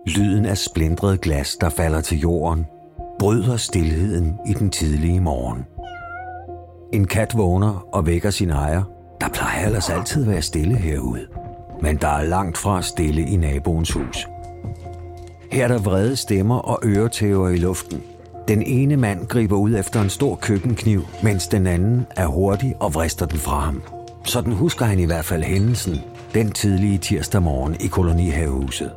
Lyden 0.08 0.46
af 0.46 0.58
splindret 0.58 1.22
glas, 1.22 1.56
der 1.62 1.70
falder 1.70 2.02
til 2.02 2.20
jorden, 2.20 2.66
bryder 3.20 3.58
stillheden 3.58 4.40
i 4.48 4.54
den 4.54 4.70
tidlige 4.70 5.22
morgen. 5.22 5.66
En 6.94 7.08
kat 7.08 7.38
vågner 7.38 7.88
og 7.92 8.06
vækker 8.06 8.30
sin 8.30 8.50
ejer. 8.50 8.84
Der 9.22 9.30
plejer 9.30 9.66
ellers 9.66 9.90
altid 9.90 10.24
at 10.24 10.30
være 10.30 10.42
stille 10.42 10.76
herude. 10.76 11.28
Men 11.82 11.98
der 11.98 12.08
er 12.08 12.24
langt 12.24 12.58
fra 12.58 12.82
stille 12.82 13.22
i 13.22 13.36
naboens 13.36 13.92
hus. 13.92 14.28
Her 15.52 15.64
er 15.64 15.68
der 15.68 15.78
vrede 15.78 16.16
stemmer 16.16 16.58
og 16.58 16.80
øretæver 16.84 17.50
i 17.50 17.58
luften– 17.58 18.04
den 18.50 18.64
ene 18.64 18.98
mand 18.98 19.28
griber 19.28 19.56
ud 19.56 19.76
efter 19.76 20.02
en 20.02 20.10
stor 20.10 20.36
køkkenkniv, 20.36 21.06
mens 21.24 21.48
den 21.48 21.68
anden 21.68 22.06
er 22.16 22.28
hurtig 22.28 22.76
og 22.80 22.94
vrister 22.94 23.26
den 23.26 23.40
fra 23.40 23.60
ham. 23.60 23.82
Sådan 24.26 24.54
husker 24.54 24.86
han 24.86 25.00
i 25.00 25.06
hvert 25.06 25.26
fald 25.26 25.44
hændelsen 25.44 25.96
den 26.34 26.52
tidlige 26.52 26.98
tirsdag 26.98 27.42
morgen 27.42 27.76
i 27.80 27.88
kolonihavehuset. 27.88 28.92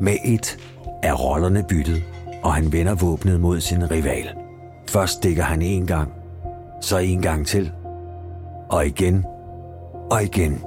Med 0.00 0.16
et 0.24 0.58
er 1.02 1.14
rollerne 1.14 1.64
byttet, 1.68 2.02
og 2.42 2.54
han 2.54 2.72
vender 2.72 2.94
våbnet 2.94 3.40
mod 3.40 3.60
sin 3.60 3.90
rival. 3.90 4.28
Først 4.88 5.12
stikker 5.12 5.42
han 5.42 5.62
en 5.62 5.86
gang, 5.86 6.12
så 6.80 6.98
en 6.98 7.22
gang 7.22 7.46
til, 7.46 7.72
og 8.68 8.86
igen, 8.86 9.24
og 10.10 10.22
igen. 10.22 10.62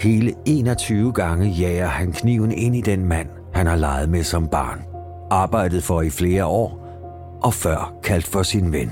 Hele 0.00 0.34
21 0.46 1.12
gange 1.12 1.48
jager 1.48 1.86
han 1.86 2.12
kniven 2.12 2.52
ind 2.52 2.76
i 2.76 2.80
den 2.80 3.04
mand, 3.04 3.28
han 3.54 3.66
har 3.66 3.76
leget 3.76 4.08
med 4.08 4.22
som 4.24 4.48
barn. 4.48 4.82
Arbejdet 5.30 5.82
for 5.82 6.02
i 6.02 6.10
flere 6.10 6.46
år, 6.46 6.87
og 7.42 7.54
før 7.54 7.94
kaldt 8.02 8.26
for 8.26 8.42
sin 8.42 8.72
ven. 8.72 8.90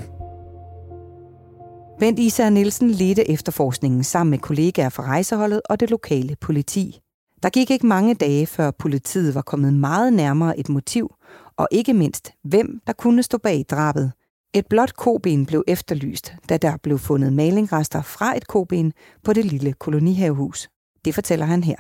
Bent 1.99 2.19
Især 2.19 2.51
Nielsen 2.51 2.91
ledte 2.91 3.31
efterforskningen 3.31 4.05
sammen 4.05 4.31
med 4.31 4.39
kollegaer 4.39 4.89
fra 4.89 5.03
rejseholdet 5.03 5.61
og 5.71 5.81
det 5.81 5.91
lokale 5.91 6.37
politi. 6.41 7.01
Der 7.43 7.49
gik 7.49 7.71
ikke 7.71 7.87
mange 7.87 8.15
dage, 8.15 8.47
før 8.47 8.71
politiet 8.71 9.35
var 9.35 9.43
kommet 9.43 9.75
meget 9.75 10.13
nærmere 10.13 10.59
et 10.59 10.69
motiv, 10.69 11.15
og 11.57 11.69
ikke 11.71 11.95
mindst, 11.95 12.33
hvem 12.45 12.81
der 12.87 12.93
kunne 12.93 13.23
stå 13.23 13.39
bag 13.39 13.65
drabet. 13.71 14.13
Et 14.55 14.67
blåt 14.67 14.97
koben 14.97 15.47
blev 15.47 15.65
efterlyst, 15.67 16.35
da 16.49 16.57
der 16.57 16.77
blev 16.83 16.99
fundet 16.99 17.33
malingrester 17.33 18.03
fra 18.03 18.37
et 18.37 18.47
koben 18.47 18.93
på 19.25 19.33
det 19.33 19.45
lille 19.45 19.73
kolonihavehus. 19.73 20.69
Det 21.05 21.15
fortæller 21.15 21.47
han 21.47 21.65
her. 21.65 21.77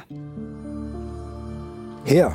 Her 2.06 2.30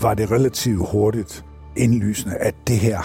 var 0.00 0.14
det 0.14 0.30
relativt 0.30 0.88
hurtigt 0.92 1.44
indlysende, 1.76 2.36
at 2.36 2.54
det 2.66 2.78
her 2.78 2.98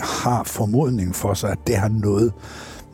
har 0.00 0.44
formodningen 0.44 1.14
for 1.14 1.34
sig, 1.34 1.50
at 1.50 1.58
det 1.66 1.76
har 1.76 1.88
noget 1.88 2.32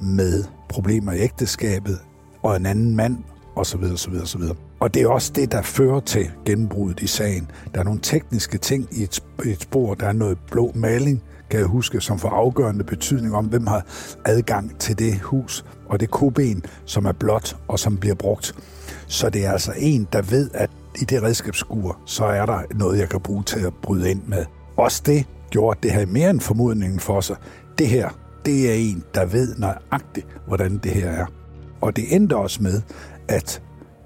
med 0.00 0.44
problemer 0.68 1.12
i 1.12 1.18
ægteskabet 1.18 1.98
og 2.42 2.56
en 2.56 2.66
anden 2.66 2.96
mand 2.96 3.18
osv. 3.56 3.84
osv. 3.92 4.14
osv. 4.22 4.42
Og 4.80 4.94
det 4.94 5.02
er 5.02 5.08
også 5.08 5.32
det, 5.34 5.52
der 5.52 5.62
fører 5.62 6.00
til 6.00 6.30
gennembruddet 6.44 7.00
i 7.00 7.06
sagen. 7.06 7.50
Der 7.74 7.80
er 7.80 7.84
nogle 7.84 8.00
tekniske 8.02 8.58
ting 8.58 8.88
i 8.92 9.02
et, 9.02 9.22
et 9.44 9.62
spor. 9.62 9.94
Der 9.94 10.06
er 10.06 10.12
noget 10.12 10.38
blå 10.50 10.72
maling, 10.74 11.22
kan 11.50 11.60
jeg 11.60 11.68
huske, 11.68 12.00
som 12.00 12.18
får 12.18 12.28
afgørende 12.28 12.84
betydning 12.84 13.34
om, 13.34 13.44
hvem 13.46 13.66
har 13.66 13.86
adgang 14.24 14.78
til 14.78 14.98
det 14.98 15.20
hus 15.20 15.64
og 15.88 16.00
det 16.00 16.10
koben, 16.10 16.64
som 16.84 17.04
er 17.04 17.12
blåt 17.12 17.56
og 17.68 17.78
som 17.78 17.96
bliver 17.96 18.14
brugt. 18.14 18.54
Så 19.06 19.30
det 19.30 19.46
er 19.46 19.52
altså 19.52 19.72
en, 19.76 20.08
der 20.12 20.22
ved, 20.22 20.50
at 20.54 20.70
i 21.00 21.04
det 21.04 21.22
redskabsskur, 21.22 21.98
så 22.06 22.24
er 22.24 22.46
der 22.46 22.62
noget, 22.74 22.98
jeg 22.98 23.08
kan 23.08 23.20
bruge 23.20 23.42
til 23.42 23.60
at 23.60 23.74
bryde 23.82 24.10
ind 24.10 24.22
med. 24.26 24.44
Også 24.76 25.02
det 25.06 25.26
gjorde, 25.50 25.76
at 25.76 25.82
det 25.82 25.92
havde 25.92 26.06
mere 26.06 26.30
end 26.30 26.40
formodningen 26.40 27.00
for 27.00 27.20
sig. 27.20 27.36
Det 27.78 27.88
her, 27.88 28.08
det 28.44 28.70
er 28.70 28.74
en, 28.74 29.04
der 29.14 29.24
ved 29.24 29.56
nøjagtigt, 29.58 30.26
hvordan 30.46 30.78
det 30.78 30.92
her 30.92 31.10
er. 31.10 31.26
Og 31.80 31.96
det 31.96 32.14
endte 32.14 32.36
også 32.36 32.62
med, 32.62 32.82
at 33.28 33.62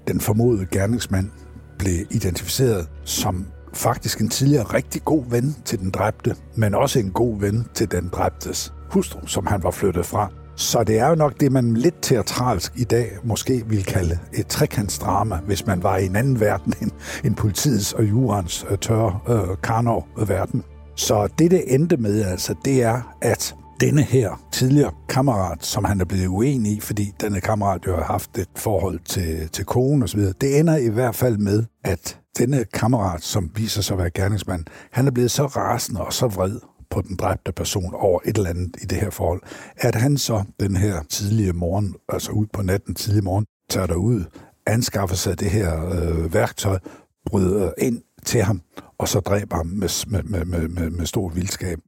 den 0.07 0.19
formodede 0.19 0.65
gerningsmand 0.71 1.29
blev 1.77 1.95
identificeret 2.11 2.89
som 3.03 3.45
faktisk 3.73 4.21
en 4.21 4.29
tidligere 4.29 4.63
rigtig 4.63 5.03
god 5.05 5.23
ven 5.29 5.55
til 5.65 5.79
den 5.79 5.89
dræbte, 5.89 6.35
men 6.55 6.75
også 6.75 6.99
en 6.99 7.11
god 7.11 7.39
ven 7.39 7.65
til 7.73 7.91
den 7.91 8.09
dræbtes 8.13 8.73
hustru, 8.89 9.27
som 9.27 9.45
han 9.45 9.63
var 9.63 9.71
flyttet 9.71 10.05
fra. 10.05 10.31
Så 10.55 10.83
det 10.83 10.99
er 10.99 11.09
jo 11.09 11.15
nok 11.15 11.39
det, 11.39 11.51
man 11.51 11.73
lidt 11.73 11.95
teatralsk 12.01 12.73
i 12.75 12.83
dag 12.83 13.11
måske 13.23 13.63
vil 13.67 13.83
kalde 13.83 14.19
et 14.33 14.47
trekantsdrama, 14.47 15.35
hvis 15.35 15.65
man 15.65 15.83
var 15.83 15.97
i 15.97 16.05
en 16.05 16.15
anden 16.15 16.39
verden 16.39 16.73
end, 16.81 16.91
end 17.23 17.35
politiets 17.35 17.93
og 17.93 18.03
jurens 18.03 18.65
øh, 18.69 18.77
tørre 18.77 19.19
øh, 19.29 19.57
Karnov-verden. 19.63 20.63
Så 20.95 21.27
det, 21.39 21.51
det 21.51 21.73
endte 21.73 21.97
med, 21.97 22.23
altså, 22.23 22.55
det 22.65 22.83
er, 22.83 23.15
at 23.21 23.55
denne 23.79 24.01
her 24.01 24.41
tidligere 24.51 24.91
kammerat, 25.09 25.65
som 25.65 25.83
han 25.83 26.01
er 26.01 26.05
blevet 26.05 26.27
uenig 26.27 26.71
i, 26.71 26.79
fordi 26.79 27.11
denne 27.21 27.41
kammerat 27.41 27.87
jo 27.87 27.95
har 27.95 28.03
haft 28.03 28.37
et 28.37 28.49
forhold 28.55 28.99
til, 28.99 29.49
til 29.49 29.65
konen 29.65 30.03
osv., 30.03 30.19
det 30.19 30.59
ender 30.59 30.77
i 30.77 30.89
hvert 30.89 31.15
fald 31.15 31.37
med, 31.37 31.63
at 31.83 32.19
denne 32.37 32.65
kammerat, 32.73 33.23
som 33.23 33.51
viser 33.55 33.81
sig 33.81 33.93
at 33.93 33.99
være 33.99 34.09
gerningsmand, 34.09 34.65
han 34.91 35.07
er 35.07 35.11
blevet 35.11 35.31
så 35.31 35.45
rasende 35.45 36.01
og 36.01 36.13
så 36.13 36.27
vred 36.27 36.59
på 36.89 37.01
den 37.01 37.15
dræbte 37.15 37.51
person 37.51 37.93
over 37.93 38.19
et 38.25 38.37
eller 38.37 38.49
andet 38.49 38.75
i 38.81 38.85
det 38.85 38.97
her 38.97 39.09
forhold, 39.09 39.41
at 39.77 39.95
han 39.95 40.17
så 40.17 40.43
den 40.59 40.75
her 40.75 41.03
tidlige 41.09 41.53
morgen, 41.53 41.95
altså 42.09 42.31
ud 42.31 42.45
på 42.53 42.61
natten 42.61 42.95
tidlig 42.95 43.23
morgen, 43.23 43.45
tager 43.69 43.87
derud, 43.87 44.23
anskaffer 44.67 45.15
sig 45.15 45.39
det 45.39 45.49
her 45.49 45.89
øh, 45.89 46.33
værktøj, 46.33 46.79
bryder 47.25 47.71
ind 47.77 48.01
til 48.25 48.43
ham, 48.43 48.61
og 48.99 49.07
så 49.07 49.19
dræber 49.19 49.55
ham 49.55 49.65
med, 49.65 50.05
med, 50.23 50.45
med, 50.45 50.67
med, 50.67 50.89
med 50.89 51.05
stor 51.05 51.29
vildskab. 51.29 51.79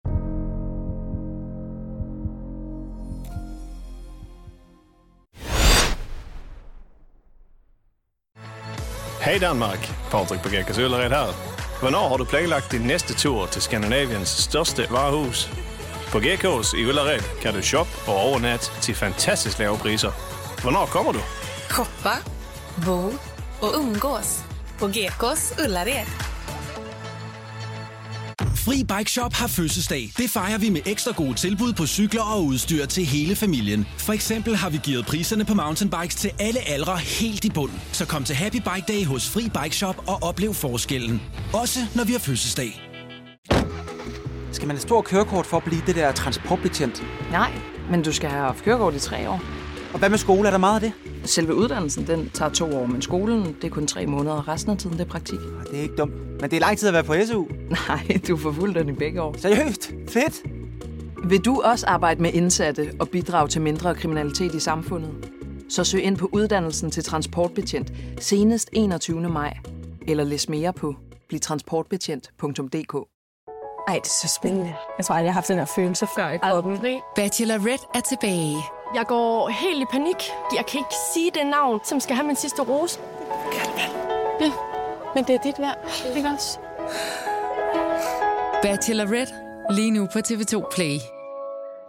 Hej 9.22 9.38
Danmark, 9.38 9.94
Patrick 10.12 10.44
på 10.44 10.50
Gækkers 10.50 10.78
Øllered 10.78 11.10
her. 11.10 11.58
Hvornår 11.80 12.10
har 12.10 12.18
du 12.18 12.26
planlagt 12.26 12.72
din 12.72 12.82
næste 12.82 13.14
tur 13.14 13.46
til 13.46 13.62
Skandinaviens 13.62 14.30
største 14.30 14.88
varehus? 14.92 15.50
På 16.12 16.20
Gekås 16.20 16.74
i 16.74 16.86
Ullared 16.86 17.42
kan 17.42 17.54
du 17.54 17.62
shoppe 17.62 17.92
og 18.08 18.16
overnatte 18.16 18.82
til 18.82 18.96
fantastisk 18.96 19.60
lave 19.60 19.78
priser. 19.78 20.12
Hvornår 20.62 20.86
kommer 20.86 21.12
du? 21.12 21.20
Shoppa, 21.70 22.16
bo 22.86 22.98
och 23.62 23.80
umgås 23.80 24.44
på 24.80 24.88
Gekås 24.88 25.54
Ullared. 25.66 26.08
Fri 28.68 28.84
Bike 28.98 29.12
Shop 29.12 29.34
har 29.34 29.48
fødselsdag. 29.48 30.12
Det 30.18 30.30
fejrer 30.30 30.58
vi 30.58 30.70
med 30.70 30.82
ekstra 30.86 31.12
gode 31.12 31.34
tilbud 31.34 31.74
på 31.74 31.86
cykler 31.86 32.22
og 32.22 32.46
udstyr 32.46 32.86
til 32.86 33.06
hele 33.06 33.36
familien. 33.36 33.88
For 33.98 34.14
eksempel 34.14 34.56
har 34.56 34.70
vi 34.70 34.80
givet 34.84 35.06
priserne 35.06 35.46
på 35.46 35.54
mountainbikes 35.54 36.16
til 36.16 36.32
alle 36.40 36.60
aldre 36.68 36.98
helt 36.98 37.46
i 37.46 37.50
bund. 37.50 37.72
Så 37.92 38.06
kom 38.08 38.24
til 38.24 38.36
Happy 38.36 38.56
Bike 38.56 38.94
Day 38.94 39.06
hos 39.06 39.30
Fri 39.30 39.50
Bike 39.62 39.76
Shop 39.76 39.96
og 40.08 40.24
oplev 40.24 40.54
forskellen. 40.54 41.22
Også 41.54 41.80
når 41.96 42.04
vi 42.04 42.12
har 42.12 42.20
fødselsdag. 42.20 42.84
Skal 44.52 44.68
man 44.68 44.76
have 44.76 44.82
stor 44.82 45.02
kørekort 45.02 45.46
for 45.46 45.58
at 45.58 45.64
blive 45.64 45.82
det 45.88 45.96
der 45.96 46.12
transportbetjent? 46.12 47.04
Nej, 47.32 47.52
men 47.92 48.04
du 48.04 48.14
skal 48.14 48.30
have 48.30 48.44
haft 48.44 48.64
kørekort 48.64 48.94
i 48.96 49.00
tre 49.00 49.30
år. 49.30 49.42
Og 49.94 50.00
hvad 50.00 50.10
med 50.10 50.18
skole? 50.18 50.48
Er 50.48 50.52
der 50.52 50.58
meget 50.58 50.84
af 50.84 50.92
det? 50.92 50.94
Selve 51.30 51.56
uddannelsen, 51.56 52.08
den 52.08 52.30
tager 52.34 52.52
to 52.52 52.76
år, 52.78 52.86
men 52.86 53.02
skolen, 53.02 53.46
det 53.46 53.64
er 53.64 53.70
kun 53.70 53.88
tre 53.88 54.06
måneder. 54.06 54.48
Resten 54.48 54.72
af 54.72 54.78
tiden, 54.78 54.98
det 54.98 55.06
er 55.06 55.10
praktik. 55.10 55.40
Det 55.72 55.78
er 55.78 55.82
ikke 55.82 55.96
dumt. 55.96 56.14
Men 56.42 56.50
det 56.50 56.54
er 56.54 56.60
lang 56.60 56.78
tid 56.78 56.88
at 56.88 56.94
være 56.94 57.04
på 57.04 57.14
SU. 57.28 57.46
Nej, 57.70 58.20
du 58.28 58.38
får 58.38 58.52
fuld 58.52 58.76
den 58.76 58.90
i 58.90 58.92
begge 58.92 59.22
år. 59.22 59.36
Seriøst? 59.38 59.92
Fedt! 60.10 60.44
Vil 61.30 61.46
du 61.46 61.62
også 61.62 61.88
arbejde 61.88 62.22
med 62.22 62.34
indsatte 62.34 62.92
og 63.00 63.10
bidrage 63.10 63.48
til 63.48 63.62
mindre 63.62 63.96
kriminalitet 63.96 64.54
i 64.54 64.60
samfundet? 64.60 65.12
Så 65.70 65.84
søg 65.84 66.04
ind 66.04 66.18
på 66.18 66.30
uddannelsen 66.32 66.92
til 66.92 67.04
transportbetjent 67.04 67.92
senest 68.20 68.70
21. 68.74 69.30
maj. 69.30 69.58
Eller 70.08 70.24
læs 70.24 70.50
mere 70.50 70.74
på 70.74 70.96
blivtransportbetjent.dk 71.30 72.96
Ej, 73.88 73.94
det 73.94 74.06
er 74.06 74.28
så 74.28 74.34
spændende. 74.42 74.74
Jeg 74.98 75.06
tror 75.06 75.16
aldrig, 75.16 75.26
jeg 75.26 75.34
har 75.34 75.38
haft 75.38 75.48
den 75.48 75.58
her 75.58 75.66
følelse 75.66 76.08
før 76.16 76.30
i 76.30 76.38
kroppen. 76.38 76.80
Bachelorette 77.16 77.86
er 77.96 78.00
tilbage. 78.00 78.58
Jeg 78.96 79.06
går 79.08 79.50
helt 79.50 79.82
i 79.82 79.86
panik. 79.92 80.16
Jeg 80.56 80.66
kan 80.66 80.78
ikke 80.78 80.96
sige 81.14 81.32
det 81.32 81.48
navn, 81.48 81.80
som 81.84 82.00
skal 82.00 82.16
have 82.16 82.28
min 82.28 82.36
sidste 82.36 82.62
rose. 82.62 83.00
Ja, 84.42 84.52
men 85.16 85.24
det 85.24 85.36
er 85.36 85.40
dit 85.44 85.60
værd. 85.60 85.78
Ikke 86.16 86.30
også? 86.30 86.60
Bachelorette 88.62 89.34
lige 89.70 89.92
nu 89.92 90.08
på 90.14 90.20
TV2 90.20 90.76
Play. 90.76 90.98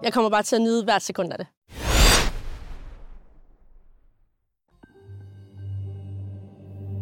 Jeg 0.02 0.12
kommer 0.12 0.30
bare 0.30 0.42
til 0.42 0.56
at 0.56 0.62
nyde 0.62 0.84
hvert 0.84 1.02
sekund 1.02 1.32
af 1.32 1.38
det. 1.38 1.46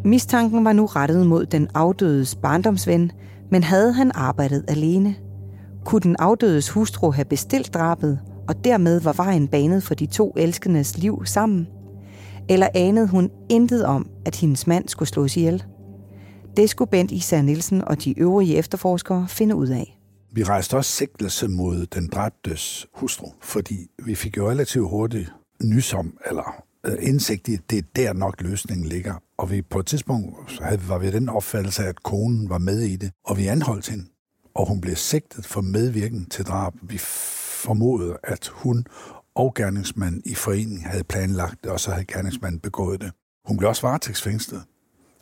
Mistanken 0.05 0.65
var 0.65 0.73
nu 0.73 0.85
rettet 0.85 1.27
mod 1.27 1.45
den 1.45 1.69
afdødes 1.73 2.35
barndomsven, 2.35 3.11
men 3.51 3.63
havde 3.63 3.93
han 3.93 4.11
arbejdet 4.15 4.65
alene? 4.67 5.15
Kunne 5.85 6.01
den 6.01 6.15
afdødes 6.19 6.69
hustru 6.69 7.11
have 7.11 7.25
bestilt 7.25 7.73
drabet, 7.73 8.19
og 8.47 8.63
dermed 8.63 8.99
var 8.99 9.13
vejen 9.13 9.47
banet 9.47 9.83
for 9.83 9.95
de 9.95 10.05
to 10.05 10.33
elskendes 10.37 10.97
liv 10.97 11.25
sammen? 11.25 11.67
Eller 12.49 12.67
anede 12.75 13.07
hun 13.07 13.31
intet 13.49 13.85
om, 13.85 14.09
at 14.25 14.35
hendes 14.35 14.67
mand 14.67 14.87
skulle 14.87 15.09
slås 15.09 15.37
ihjel? 15.37 15.63
Det 16.57 16.69
skulle 16.69 16.91
Bent 16.91 17.11
Især 17.11 17.41
Nielsen 17.41 17.81
og 17.81 18.03
de 18.03 18.19
øvrige 18.19 18.55
efterforskere 18.55 19.27
finde 19.27 19.55
ud 19.55 19.67
af. 19.67 19.99
Vi 20.31 20.43
rejste 20.43 20.77
også 20.77 20.91
sigtelse 20.91 21.47
mod 21.47 21.85
den 21.85 22.07
dræbtes 22.07 22.87
hustru, 22.93 23.31
fordi 23.41 23.77
vi 24.05 24.15
fik 24.15 24.37
jo 24.37 24.49
relativt 24.49 24.89
hurtigt 24.89 25.33
nys 25.63 25.93
om, 25.93 26.17
eller 26.25 26.63
øh, 26.85 26.97
indsigt 27.01 27.47
i, 27.47 27.53
at 27.53 27.61
det 27.69 27.77
er 27.77 27.83
der 27.95 28.13
nok 28.13 28.41
løsningen 28.41 28.87
ligger. 28.87 29.13
Og 29.37 29.51
vi 29.51 29.61
på 29.61 29.79
et 29.79 29.85
tidspunkt 29.85 30.59
havde, 30.61 30.89
var 30.89 30.97
vi 30.97 31.11
den 31.11 31.29
opfattelse 31.29 31.83
af, 31.83 31.89
at 31.89 32.03
konen 32.03 32.49
var 32.49 32.57
med 32.57 32.79
i 32.79 32.95
det, 32.95 33.11
og 33.25 33.37
vi 33.37 33.47
anholdt 33.47 33.89
hende. 33.89 34.05
Og 34.55 34.67
hun 34.67 34.81
blev 34.81 34.95
sigtet 34.95 35.45
for 35.45 35.61
medvirken 35.61 36.25
til 36.25 36.45
drab. 36.45 36.73
Vi 36.81 36.97
formodede, 37.67 38.17
at 38.23 38.47
hun 38.47 38.85
og 39.35 39.53
gerningsmanden 39.53 40.21
i 40.25 40.35
forening 40.35 40.87
havde 40.89 41.03
planlagt 41.03 41.63
det, 41.63 41.71
og 41.71 41.79
så 41.79 41.91
havde 41.91 42.05
gerningsmanden 42.05 42.59
begået 42.59 43.01
det. 43.01 43.11
Hun 43.45 43.57
blev 43.57 43.69
også 43.69 43.81
varetægtsfængslet 43.81 44.63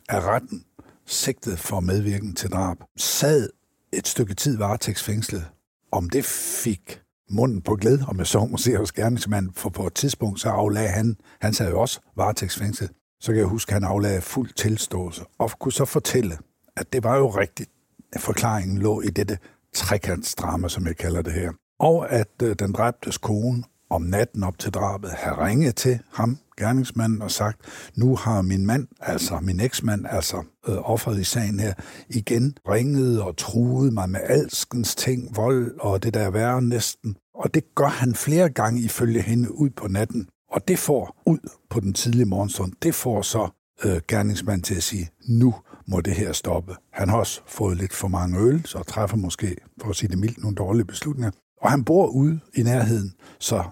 af 0.08 0.20
retten, 0.20 0.64
sigtet 1.06 1.58
for 1.58 1.80
medvirken 1.80 2.34
til 2.34 2.50
drab. 2.50 2.76
Sad 2.96 3.48
et 3.92 4.08
stykke 4.08 4.34
tid 4.34 4.56
varetægtsfængslet. 4.58 5.44
Om 5.92 6.10
det 6.10 6.24
fik 6.64 7.00
munden 7.30 7.62
på 7.62 7.76
glæde, 7.76 8.04
om 8.08 8.18
jeg 8.18 8.26
så 8.26 8.44
må 8.44 8.56
se 8.56 8.76
hos 8.76 8.92
gerningsmanden, 8.92 9.52
for 9.54 9.70
på 9.70 9.86
et 9.86 9.94
tidspunkt 9.94 10.40
så 10.40 10.48
aflagde 10.48 10.88
han, 10.88 11.16
han 11.40 11.52
sad 11.52 11.70
jo 11.70 11.80
også 11.80 12.00
varetægtsfængslet, 12.16 12.90
så 13.20 13.32
kan 13.32 13.38
jeg 13.38 13.46
huske, 13.46 13.70
at 13.70 13.74
han 13.74 13.84
aflagde 13.84 14.20
fuld 14.20 14.50
tilståelse, 14.56 15.24
og 15.38 15.50
kunne 15.60 15.72
så 15.72 15.84
fortælle, 15.84 16.38
at 16.76 16.92
det 16.92 17.04
var 17.04 17.16
jo 17.16 17.28
rigtigt, 17.28 17.70
at 18.12 18.20
forklaringen 18.20 18.78
lå 18.78 19.00
i 19.00 19.06
dette 19.08 19.38
trekantsdrama, 19.74 20.68
som 20.68 20.86
jeg 20.86 20.96
kalder 20.96 21.22
det 21.22 21.32
her. 21.32 21.52
Og 21.78 22.12
at 22.12 22.42
øh, 22.42 22.56
den 22.58 22.72
dræbtes 22.72 23.18
kone 23.18 23.62
om 23.90 24.02
natten 24.02 24.42
op 24.42 24.58
til 24.58 24.70
drabet 24.70 25.10
havde 25.10 25.36
ringet 25.36 25.74
til 25.74 25.98
ham, 26.12 26.38
gerningsmanden, 26.58 27.22
og 27.22 27.30
sagt, 27.30 27.60
nu 27.94 28.16
har 28.16 28.42
min 28.42 28.66
mand, 28.66 28.88
altså 29.00 29.38
min 29.42 29.60
eksmand, 29.60 30.06
altså 30.10 30.36
øh, 30.68 30.90
offeret 30.90 31.20
i 31.20 31.24
sagen 31.24 31.60
her, 31.60 31.74
igen 32.08 32.56
ringet 32.68 33.22
og 33.22 33.36
truet 33.36 33.92
mig 33.92 34.10
med 34.10 34.20
alskens 34.24 34.94
ting, 34.94 35.36
vold 35.36 35.80
og 35.80 36.02
det 36.02 36.14
der 36.14 36.30
værre 36.30 36.62
næsten. 36.62 37.16
Og 37.34 37.54
det 37.54 37.74
gør 37.74 37.88
han 37.88 38.14
flere 38.14 38.48
gange 38.48 38.80
ifølge 38.80 39.22
hende 39.22 39.54
ud 39.54 39.70
på 39.70 39.88
natten. 39.88 40.28
Og 40.50 40.68
det 40.68 40.78
får 40.78 41.22
ud 41.26 41.38
på 41.70 41.80
den 41.80 41.92
tidlige 41.92 42.26
morgenstund, 42.26 42.72
det 42.82 42.94
får 42.94 43.22
så 43.22 43.48
øh, 43.84 44.00
gerningsmanden 44.08 44.62
til 44.62 44.74
at 44.74 44.82
sige, 44.82 45.10
nu 45.28 45.54
må 45.86 46.00
det 46.00 46.12
her 46.12 46.32
stoppe. 46.32 46.76
Han 46.92 47.08
har 47.08 47.16
også 47.18 47.40
fået 47.46 47.76
lidt 47.76 47.92
for 47.92 48.08
mange 48.08 48.40
øl, 48.40 48.66
så 48.66 48.82
træffer 48.82 49.16
måske, 49.16 49.56
for 49.80 49.90
at 49.90 49.96
sige 49.96 50.08
det 50.08 50.18
mildt, 50.18 50.38
nogle 50.38 50.54
dårlige 50.54 50.84
beslutninger. 50.84 51.30
Og 51.66 51.72
han 51.72 51.84
bor 51.84 52.06
ude 52.06 52.40
i 52.54 52.62
nærheden, 52.62 53.14
så 53.38 53.64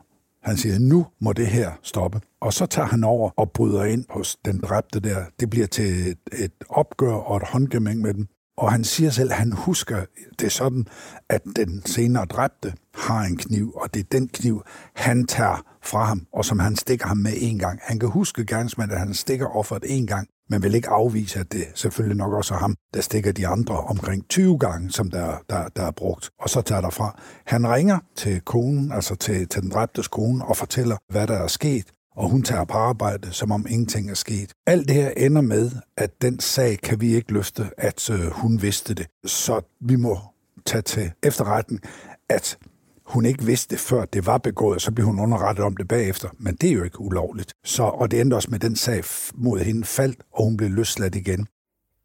han 0.43 0.57
siger, 0.57 0.79
nu 0.79 1.07
må 1.21 1.33
det 1.33 1.47
her 1.47 1.71
stoppe. 1.83 2.21
Og 2.41 2.53
så 2.53 2.67
tager 2.67 2.89
han 2.89 3.05
over 3.05 3.31
og 3.37 3.53
bryder 3.53 3.85
ind 3.85 4.05
hos 4.11 4.37
den 4.45 4.61
dræbte 4.61 5.01
der. 5.01 5.25
Det 5.41 5.51
bliver 5.51 5.67
til 5.67 6.09
et, 6.09 6.19
et 6.39 6.53
opgør 6.69 7.15
og 7.15 7.37
et 7.37 7.43
håndgemæng 7.43 8.01
med 8.01 8.15
dem. 8.15 8.27
Og 8.57 8.73
han 8.73 8.85
siger 8.85 9.11
selv, 9.11 9.31
at 9.31 9.37
han 9.37 9.53
husker 9.53 10.05
det 10.41 10.53
sådan, 10.53 10.87
at 11.29 11.43
den 11.57 11.83
senere 11.87 12.25
dræbte 12.25 12.75
har 12.95 13.25
en 13.25 13.37
kniv, 13.37 13.73
og 13.75 13.95
det 13.95 14.01
er 14.01 14.09
den 14.13 14.29
kniv, 14.29 14.63
han 14.95 15.27
tager 15.27 15.65
fra 15.83 16.05
ham, 16.05 16.27
og 16.33 16.45
som 16.45 16.59
han 16.59 16.77
stikker 16.77 17.07
ham 17.07 17.17
med 17.17 17.33
en 17.37 17.59
gang. 17.59 17.81
Han 17.83 17.99
kan 17.99 18.09
huske 18.09 18.47
gerningsmanden, 18.47 18.95
at 18.95 19.01
han 19.01 19.15
stikker 19.15 19.47
offeret 19.47 19.85
en 19.87 20.07
gang, 20.07 20.29
men 20.51 20.63
vil 20.63 20.75
ikke 20.75 20.89
afvise, 20.89 21.41
at 21.41 21.53
det 21.53 21.65
selvfølgelig 21.75 22.17
nok 22.17 22.33
også 22.33 22.55
er 22.55 22.59
ham, 22.59 22.77
der 22.95 23.01
stikker 23.01 23.33
de 23.33 23.47
andre 23.47 23.77
omkring 23.77 24.29
20 24.29 24.59
gange, 24.59 24.91
som 24.91 25.11
der, 25.11 25.37
der, 25.51 25.69
der 25.77 25.83
er 25.83 25.91
brugt, 25.91 26.31
og 26.41 26.51
så 26.51 26.61
tager 26.61 26.81
derfra. 26.81 27.21
Han 27.47 27.69
ringer 27.69 27.99
til 28.17 28.41
konen, 28.41 28.93
altså 28.93 29.15
til, 29.15 29.49
til 29.49 29.63
den 29.63 29.71
dræbtes 29.71 30.09
kone, 30.09 30.45
og 30.45 30.57
fortæller, 30.57 30.97
hvad 31.09 31.27
der 31.27 31.35
er 31.35 31.47
sket, 31.47 31.85
og 32.17 32.29
hun 32.29 32.43
tager 32.43 32.65
på 32.65 32.79
arbejde, 32.79 33.33
som 33.33 33.53
om 33.53 33.67
ingenting 33.69 34.11
er 34.11 34.15
sket. 34.15 34.53
Alt 34.67 34.89
det 34.89 34.97
her 34.97 35.11
ender 35.11 35.41
med, 35.43 35.71
at 35.97 36.23
den 36.23 36.41
sag 36.41 36.79
kan 36.79 37.01
vi 37.01 37.15
ikke 37.15 37.33
løfte, 37.33 37.71
at 37.79 38.11
øh, 38.11 38.31
hun 38.31 38.63
vidste 38.63 38.95
det. 38.95 39.07
Så 39.25 39.61
vi 39.81 39.97
må 39.97 40.19
tage 40.67 40.83
til 40.83 41.13
efterretning, 41.23 41.81
at 42.29 42.59
hun 43.07 43.27
ikke 43.27 43.45
vidste 43.45 43.77
før 43.79 44.05
det 44.05 44.27
var 44.27 44.39
begået, 44.39 44.83
så 44.83 44.93
blev 44.93 45.07
hun 45.07 45.21
underrettet 45.21 45.65
om 45.65 45.77
det 45.77 45.89
bagefter. 45.89 46.29
Men 46.39 46.55
det 46.55 46.69
er 46.69 46.73
jo 46.73 46.85
ikke 46.85 47.01
ulovligt. 47.01 47.53
Så, 47.65 47.83
og 47.83 48.11
det 48.11 48.21
endte 48.21 48.35
også 48.35 48.49
med, 48.51 48.59
den 48.59 48.77
sag 48.77 49.05
mod 49.35 49.59
hende 49.59 49.85
faldt, 49.85 50.23
og 50.33 50.45
hun 50.45 50.57
blev 50.57 50.71
løsladt 50.71 51.15
igen. 51.15 51.47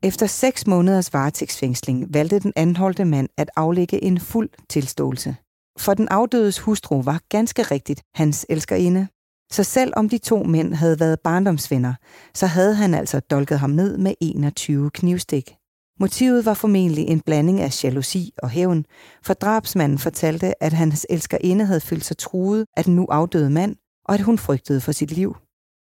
Efter 0.03 0.25
seks 0.27 0.67
måneders 0.67 1.13
varetægtsfængsling 1.13 2.13
valgte 2.13 2.39
den 2.39 2.53
anholdte 2.55 3.05
mand 3.05 3.29
at 3.37 3.49
aflægge 3.55 4.03
en 4.03 4.19
fuld 4.19 4.49
tilståelse. 4.69 5.35
For 5.79 5.93
den 5.93 6.07
afdødes 6.07 6.59
hustru 6.59 7.01
var 7.01 7.21
ganske 7.29 7.61
rigtigt 7.61 8.01
hans 8.15 8.45
elskerinde. 8.49 9.07
Så 9.51 9.63
selv 9.63 9.93
om 9.95 10.09
de 10.09 10.17
to 10.17 10.43
mænd 10.43 10.73
havde 10.73 10.99
været 10.99 11.19
barndomsvenner, 11.19 11.93
så 12.33 12.47
havde 12.47 12.75
han 12.75 12.93
altså 12.93 13.19
dolket 13.19 13.59
ham 13.59 13.69
ned 13.69 13.97
med 13.97 14.13
21 14.21 14.89
knivstik. 14.89 15.58
Motivet 15.99 16.45
var 16.45 16.53
formentlig 16.53 17.07
en 17.07 17.19
blanding 17.19 17.61
af 17.61 17.83
jalousi 17.83 18.33
og 18.37 18.49
hævn, 18.49 18.85
for 19.23 19.33
drabsmanden 19.33 19.99
fortalte, 19.99 20.63
at 20.63 20.73
hans 20.73 21.05
elskerinde 21.09 21.65
havde 21.65 21.81
følt 21.81 22.05
sig 22.05 22.17
truet 22.17 22.65
af 22.77 22.83
den 22.83 22.95
nu 22.95 23.07
afdøde 23.11 23.49
mand, 23.49 23.75
og 24.05 24.13
at 24.13 24.21
hun 24.21 24.37
frygtede 24.37 24.81
for 24.81 24.91
sit 24.91 25.11
liv. 25.11 25.35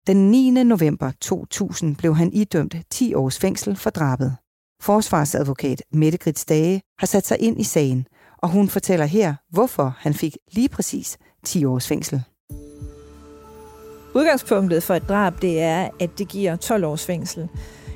Den 0.08 0.32
9. 0.32 0.64
november 0.64 1.12
2000 1.22 1.96
blev 1.96 2.16
han 2.16 2.34
idømt 2.34 2.76
10 2.90 3.14
års 3.14 3.40
fængsel 3.40 3.76
for 3.76 3.90
drabet. 3.90 4.36
Forsvarsadvokat 4.82 5.84
Mette 5.94 6.18
Grits 6.18 6.46
Dage 6.46 6.82
har 7.00 7.08
sat 7.08 7.28
sig 7.28 7.40
ind 7.40 7.62
i 7.62 7.64
sagen, 7.64 8.08
og 8.38 8.50
hun 8.50 8.70
fortæller 8.70 9.06
her, 9.06 9.36
hvorfor 9.50 9.96
han 9.98 10.14
fik 10.14 10.38
lige 10.52 10.70
præcis 10.70 11.18
10 11.44 11.66
års 11.66 11.88
fængsel. 11.88 12.24
Udgangspunktet 14.16 14.84
for 14.84 14.96
et 14.96 15.10
drab, 15.10 15.42
det 15.42 15.62
er, 15.62 15.90
at 16.00 16.10
det 16.18 16.28
giver 16.28 16.56
12 16.56 16.86
års 16.86 17.06
fængsel. 17.06 17.50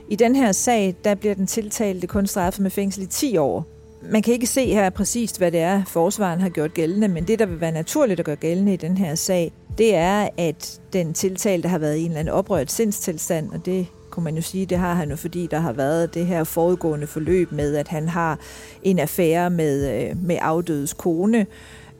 I 0.10 0.16
den 0.16 0.36
her 0.36 0.52
sag, 0.52 0.96
der 1.04 1.16
bliver 1.16 1.36
den 1.36 1.48
tiltalte 1.48 2.08
kun 2.08 2.28
straffet 2.28 2.62
med 2.62 2.72
fængsel 2.72 3.04
i 3.04 3.06
10 3.06 3.38
år. 3.38 3.66
Man 4.12 4.22
kan 4.22 4.34
ikke 4.34 4.48
se 4.48 4.66
her 4.66 4.90
præcist, 4.90 5.38
hvad 5.38 5.52
det 5.52 5.60
er, 5.60 5.84
forsvaren 5.88 6.42
har 6.42 6.50
gjort 6.50 6.74
gældende, 6.74 7.08
men 7.08 7.24
det, 7.28 7.40
der 7.40 7.46
vil 7.46 7.62
være 7.62 7.72
naturligt 7.72 8.20
at 8.20 8.26
gøre 8.26 8.36
gældende 8.36 8.74
i 8.74 8.78
den 8.78 8.98
her 8.98 9.16
sag, 9.16 9.52
det 9.78 9.96
er, 9.96 10.30
at 10.38 10.80
den 10.94 11.14
tiltalte 11.14 11.70
har 11.70 11.78
været 11.78 11.96
i 11.96 12.00
en 12.00 12.06
eller 12.06 12.20
anden 12.20 12.34
oprørt 12.34 12.72
sindstilstand, 12.72 13.52
og 13.52 13.66
det 13.66 13.88
kunne 14.10 14.24
man 14.24 14.36
jo 14.36 14.42
sige, 14.42 14.66
det 14.66 14.78
har 14.78 14.94
han 14.94 15.10
jo, 15.10 15.16
fordi 15.16 15.48
der 15.52 15.60
har 15.60 15.74
været 15.74 16.14
det 16.14 16.26
her 16.26 16.44
forudgående 16.44 17.08
forløb 17.08 17.52
med, 17.52 17.76
at 17.76 17.88
han 17.88 18.10
har 18.10 18.40
en 18.84 19.00
affære 19.00 19.50
med, 19.50 20.04
øh, 20.04 20.24
med 20.24 20.38
afdødes 20.42 20.94
kone. 20.94 21.46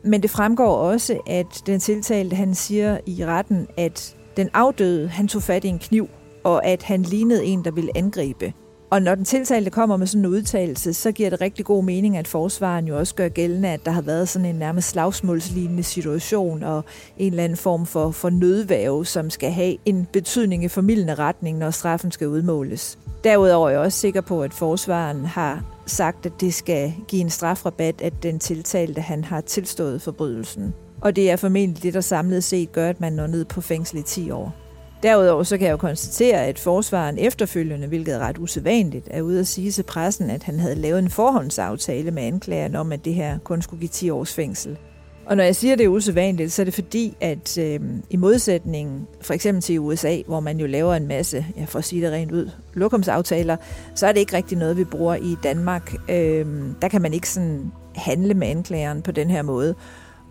Men 0.02 0.22
det 0.22 0.30
fremgår 0.30 0.76
også, 0.76 1.18
at 1.26 1.46
den 1.66 1.80
tiltalte, 1.80 2.36
han 2.36 2.54
siger 2.54 2.98
i 3.06 3.24
retten, 3.24 3.66
at 3.76 4.16
den 4.36 4.50
afdøde, 4.54 5.08
han 5.08 5.28
tog 5.28 5.42
fat 5.42 5.64
i 5.64 5.68
en 5.68 5.78
kniv, 5.78 6.08
og 6.46 6.66
at 6.66 6.82
han 6.82 7.02
lignede 7.02 7.44
en, 7.44 7.64
der 7.64 7.70
ville 7.70 7.90
angribe. 7.96 8.52
Og 8.90 9.02
når 9.02 9.14
den 9.14 9.24
tiltalte 9.24 9.70
kommer 9.70 9.96
med 9.96 10.06
sådan 10.06 10.24
en 10.24 10.30
udtalelse, 10.30 10.94
så 10.94 11.12
giver 11.12 11.30
det 11.30 11.40
rigtig 11.40 11.64
god 11.64 11.84
mening, 11.84 12.16
at 12.16 12.28
forsvaren 12.28 12.86
jo 12.88 12.98
også 12.98 13.14
gør 13.14 13.28
gældende, 13.28 13.68
at 13.68 13.84
der 13.84 13.90
har 13.90 14.02
været 14.02 14.28
sådan 14.28 14.48
en 14.48 14.54
nærmest 14.54 14.88
slagsmålslignende 14.88 15.82
situation 15.82 16.62
og 16.62 16.84
en 17.18 17.32
eller 17.32 17.44
anden 17.44 17.56
form 17.56 17.86
for, 17.86 18.10
for 18.10 18.30
nødvæve, 18.30 19.06
som 19.06 19.30
skal 19.30 19.50
have 19.50 19.76
en 19.84 20.06
betydning 20.12 20.64
i 20.64 20.68
formidlende 20.68 21.14
retning, 21.14 21.58
når 21.58 21.70
straffen 21.70 22.12
skal 22.12 22.28
udmåles. 22.28 22.98
Derudover 23.24 23.68
er 23.68 23.72
jeg 23.72 23.80
også 23.80 23.98
sikker 23.98 24.20
på, 24.20 24.42
at 24.42 24.54
forsvaren 24.54 25.24
har 25.24 25.64
sagt, 25.86 26.26
at 26.26 26.32
det 26.40 26.54
skal 26.54 26.92
give 27.08 27.20
en 27.22 27.30
strafrabat, 27.30 28.02
at 28.02 28.22
den 28.22 28.38
tiltalte 28.38 29.00
han 29.00 29.24
har 29.24 29.40
tilstået 29.40 30.02
forbrydelsen. 30.02 30.74
Og 31.00 31.16
det 31.16 31.30
er 31.30 31.36
formentlig 31.36 31.82
det, 31.82 31.94
der 31.94 32.00
samlet 32.00 32.44
set 32.44 32.72
gør, 32.72 32.88
at 32.88 33.00
man 33.00 33.12
når 33.12 33.26
ned 33.26 33.44
på 33.44 33.60
fængsel 33.60 33.98
i 33.98 34.02
10 34.02 34.30
år. 34.30 34.65
Derudover 35.02 35.42
så 35.42 35.58
kan 35.58 35.66
jeg 35.66 35.72
jo 35.72 35.76
konstatere, 35.76 36.46
at 36.46 36.58
forsvaren 36.58 37.18
efterfølgende, 37.18 37.86
hvilket 37.86 38.14
er 38.14 38.18
ret 38.18 38.38
usædvanligt, 38.38 39.08
er 39.10 39.22
ude 39.22 39.40
at 39.40 39.46
sige 39.46 39.70
til 39.70 39.82
pressen, 39.82 40.30
at 40.30 40.42
han 40.42 40.60
havde 40.60 40.74
lavet 40.74 40.98
en 40.98 41.10
forhåndsaftale 41.10 42.10
med 42.10 42.22
anklageren 42.22 42.76
om, 42.76 42.92
at 42.92 43.04
det 43.04 43.14
her 43.14 43.38
kun 43.38 43.62
skulle 43.62 43.80
give 43.80 43.88
10 43.88 44.10
års 44.10 44.34
fængsel. 44.34 44.78
Og 45.26 45.36
når 45.36 45.44
jeg 45.44 45.56
siger, 45.56 45.72
at 45.72 45.78
det 45.78 45.84
er 45.84 45.88
usædvanligt, 45.88 46.52
så 46.52 46.62
er 46.62 46.64
det 46.64 46.74
fordi, 46.74 47.16
at 47.20 47.58
øh, 47.58 47.80
i 48.10 48.16
modsætning 48.16 49.08
for 49.20 49.34
eksempel 49.34 49.62
til 49.62 49.80
USA, 49.80 50.22
hvor 50.26 50.40
man 50.40 50.60
jo 50.60 50.66
laver 50.66 50.94
en 50.94 51.06
masse, 51.06 51.46
ja, 51.56 51.64
for 51.64 51.78
at 51.78 51.84
sige 51.84 52.02
det 52.02 52.12
rent 52.12 52.32
ud, 52.32 52.50
lokumsaftaler, 52.74 53.56
så 53.94 54.06
er 54.06 54.12
det 54.12 54.20
ikke 54.20 54.36
rigtig 54.36 54.58
noget, 54.58 54.76
vi 54.76 54.84
bruger 54.84 55.14
i 55.14 55.36
Danmark. 55.42 55.94
Øh, 56.08 56.46
der 56.82 56.88
kan 56.88 57.02
man 57.02 57.14
ikke 57.14 57.28
sådan 57.28 57.72
handle 57.94 58.34
med 58.34 58.48
anklageren 58.48 59.02
på 59.02 59.12
den 59.12 59.30
her 59.30 59.42
måde. 59.42 59.74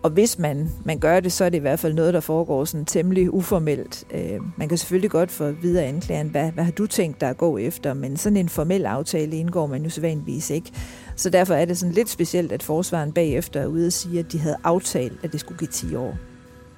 Og 0.06 0.12
hvis 0.12 0.40
man, 0.40 0.70
man 0.84 1.00
gør 1.00 1.20
det, 1.20 1.32
så 1.32 1.46
er 1.46 1.50
det 1.50 1.58
i 1.58 1.62
hvert 1.62 1.80
fald 1.80 1.94
noget, 1.94 2.14
der 2.14 2.20
foregår 2.20 2.66
sådan 2.66 2.86
temmelig 2.86 3.34
uformelt. 3.34 4.04
Øh, 4.12 4.40
man 4.58 4.70
kan 4.70 4.78
selvfølgelig 4.78 5.12
godt 5.12 5.32
få 5.32 5.52
videre 5.52 5.86
anklageren, 5.86 6.30
hvad, 6.30 6.52
hvad 6.52 6.64
har 6.64 6.72
du 6.72 6.88
tænkt 6.88 7.22
dig 7.22 7.30
at 7.30 7.38
gå 7.38 7.58
efter, 7.58 7.94
men 7.94 8.18
sådan 8.18 8.38
en 8.38 8.50
formel 8.50 8.86
aftale 8.86 9.38
indgår 9.38 9.68
man 9.68 9.84
jo 9.84 9.90
sædvanligvis 9.90 10.50
ikke. 10.50 10.72
Så 11.16 11.30
derfor 11.30 11.54
er 11.54 11.66
det 11.66 11.78
sådan 11.78 11.94
lidt 11.94 12.10
specielt, 12.10 12.52
at 12.52 12.64
forsvaren 12.64 13.12
bagefter 13.12 13.62
er 13.62 13.66
ude 13.66 13.88
og 13.88 13.94
sige, 13.94 14.20
at 14.20 14.32
de 14.32 14.40
havde 14.40 14.58
aftalt, 14.64 15.20
at 15.24 15.32
det 15.32 15.40
skulle 15.40 15.58
give 15.58 15.70
10 15.72 15.96
år. 15.96 16.18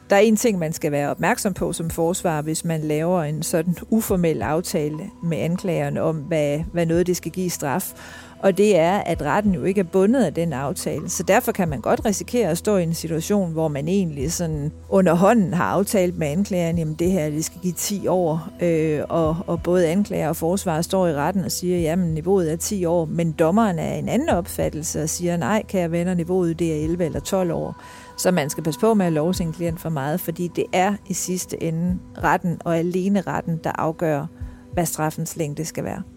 Der 0.10 0.16
er 0.16 0.20
en 0.20 0.36
ting, 0.36 0.60
man 0.60 0.74
skal 0.74 0.92
være 0.92 1.10
opmærksom 1.10 1.54
på 1.54 1.74
som 1.74 1.90
forsvar, 1.90 2.42
hvis 2.42 2.66
man 2.66 2.82
laver 2.82 3.24
en 3.24 3.44
sådan 3.44 3.76
uformel 3.90 4.42
aftale 4.42 5.00
med 5.24 5.38
anklageren 5.38 5.98
om, 5.98 6.16
hvad, 6.16 6.60
hvad 6.74 6.86
noget 6.86 7.08
det 7.08 7.18
skal 7.18 7.32
give 7.32 7.50
straf 7.50 7.94
og 8.40 8.58
det 8.58 8.78
er, 8.78 8.98
at 8.98 9.22
retten 9.22 9.54
jo 9.54 9.64
ikke 9.64 9.80
er 9.80 9.86
bundet 9.86 10.24
af 10.24 10.34
den 10.34 10.54
aftale. 10.54 11.10
Så 11.10 11.24
derfor 11.24 11.52
kan 11.52 11.68
man 11.68 11.82
godt 11.82 12.06
risikere 12.06 12.50
at 12.50 12.58
stå 12.58 12.78
i 12.78 12.84
en 12.84 12.94
situation, 12.94 13.52
hvor 13.52 13.68
man 13.68 13.88
egentlig 13.88 14.34
sådan 14.34 14.72
under 14.90 15.14
hånden 15.14 15.54
har 15.54 15.64
aftalt 15.64 16.18
med 16.18 16.28
anklageren, 16.28 16.78
jamen 16.78 16.94
det 16.94 17.12
her, 17.12 17.30
det 17.30 17.46
skal 17.46 17.62
give 17.62 17.74
10 17.74 18.08
år, 18.08 18.50
øh, 18.62 19.02
og, 19.10 19.38
og 19.48 19.64
både 19.64 19.88
anklager 19.88 20.30
og 20.30 20.36
forsvar 20.36 20.82
står 20.82 21.08
i 21.08 21.14
retten 21.14 21.44
og 21.44 21.52
siger, 21.52 21.80
jamen 21.80 22.14
niveauet 22.14 22.52
er 22.52 22.56
10 22.56 22.86
år, 22.86 23.06
men 23.06 23.32
dommeren 23.32 23.80
er 23.80 23.94
en 23.94 24.10
anden 24.10 24.30
opfattelse 24.30 25.04
og 25.04 25.10
siger, 25.10 25.38
nej, 25.38 25.64
kære 25.68 25.92
venner, 25.92 26.14
niveauet 26.14 26.60
det 26.60 26.80
er 26.80 26.84
11 26.84 27.06
eller 27.06 27.20
12 27.20 27.52
år. 27.52 27.84
Så 28.18 28.32
man 28.32 28.50
skal 28.50 28.64
passe 28.64 28.80
på 28.80 28.94
med 28.94 29.06
at 29.06 29.14
love 29.14 29.34
sin 29.34 29.54
klient 29.54 29.82
for 29.82 29.90
meget, 29.90 30.20
fordi 30.20 30.52
det 30.56 30.66
er 30.74 30.94
i 31.08 31.14
sidste 31.14 31.64
ende 31.64 32.00
retten 32.24 32.58
og 32.66 32.78
alene 32.78 33.22
retten, 33.22 33.60
der 33.64 33.72
afgør, 33.76 34.26
hvad 34.74 34.86
straffens 34.86 35.36
længde 35.36 35.66
skal 35.66 35.84
være. 35.84 36.17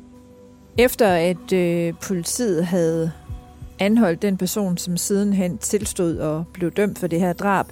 Efter 0.79 1.09
at 1.09 1.53
øh, 1.53 1.95
politiet 2.03 2.67
havde 2.67 3.13
anholdt 3.79 4.23
den 4.23 4.37
person, 4.37 4.79
som 4.79 4.97
sidenhen 4.97 5.59
tilstod 5.59 6.19
og 6.19 6.45
blev 6.53 6.71
dømt 6.71 6.99
for 6.99 7.07
det 7.07 7.21
her 7.21 7.33
drab, 7.33 7.67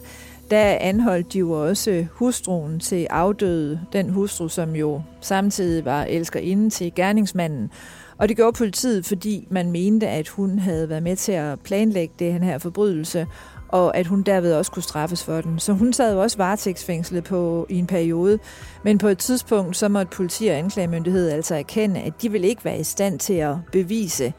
der 0.51 0.77
anholdt 0.81 1.33
de 1.33 1.39
jo 1.39 1.51
også 1.51 2.07
hustruen 2.13 2.81
til 2.81 3.07
afdøde, 3.11 3.81
den 3.93 4.11
hustru, 4.11 4.49
som 4.49 4.77
jo 4.77 5.03
samtidig 5.21 5.85
var 5.85 6.05
elskerinde 6.05 6.71
til 6.71 6.95
gerningsmanden. 6.95 7.71
Og 8.18 8.28
det 8.28 8.37
gjorde 8.37 8.57
politiet, 8.59 9.07
fordi 9.07 9.46
man 9.50 9.72
mente, 9.72 10.09
at 10.09 10.28
hun 10.28 10.59
havde 10.59 10.88
været 10.88 11.02
med 11.02 11.16
til 11.16 11.33
at 11.33 11.61
planlægge 11.61 12.14
den 12.18 12.42
her 12.42 12.59
forbrydelse, 12.59 13.26
og 13.68 13.96
at 13.96 14.07
hun 14.07 14.22
derved 14.22 14.54
også 14.54 14.72
kunne 14.72 14.83
straffes 14.83 15.24
for 15.24 15.40
den. 15.40 15.59
Så 15.59 15.72
hun 15.72 15.92
sad 15.92 16.14
jo 16.14 16.22
også 16.22 16.37
varetægtsfængslet 16.37 17.24
på 17.24 17.66
i 17.68 17.78
en 17.78 17.87
periode, 17.87 18.38
men 18.85 18.98
på 18.98 19.09
et 19.09 19.18
tidspunkt 19.18 19.76
så 19.76 19.88
måtte 19.88 20.16
politi 20.16 20.46
og 20.46 20.57
anklagemyndighed 20.57 21.31
altså 21.31 21.54
erkende, 21.54 22.00
at 22.00 22.22
de 22.22 22.33
ville 22.33 22.48
ikke 22.48 22.64
være 22.64 22.78
i 22.78 22.85
stand 22.85 23.18
til 23.18 23.35
at 23.35 23.57
bevise, 23.72 24.33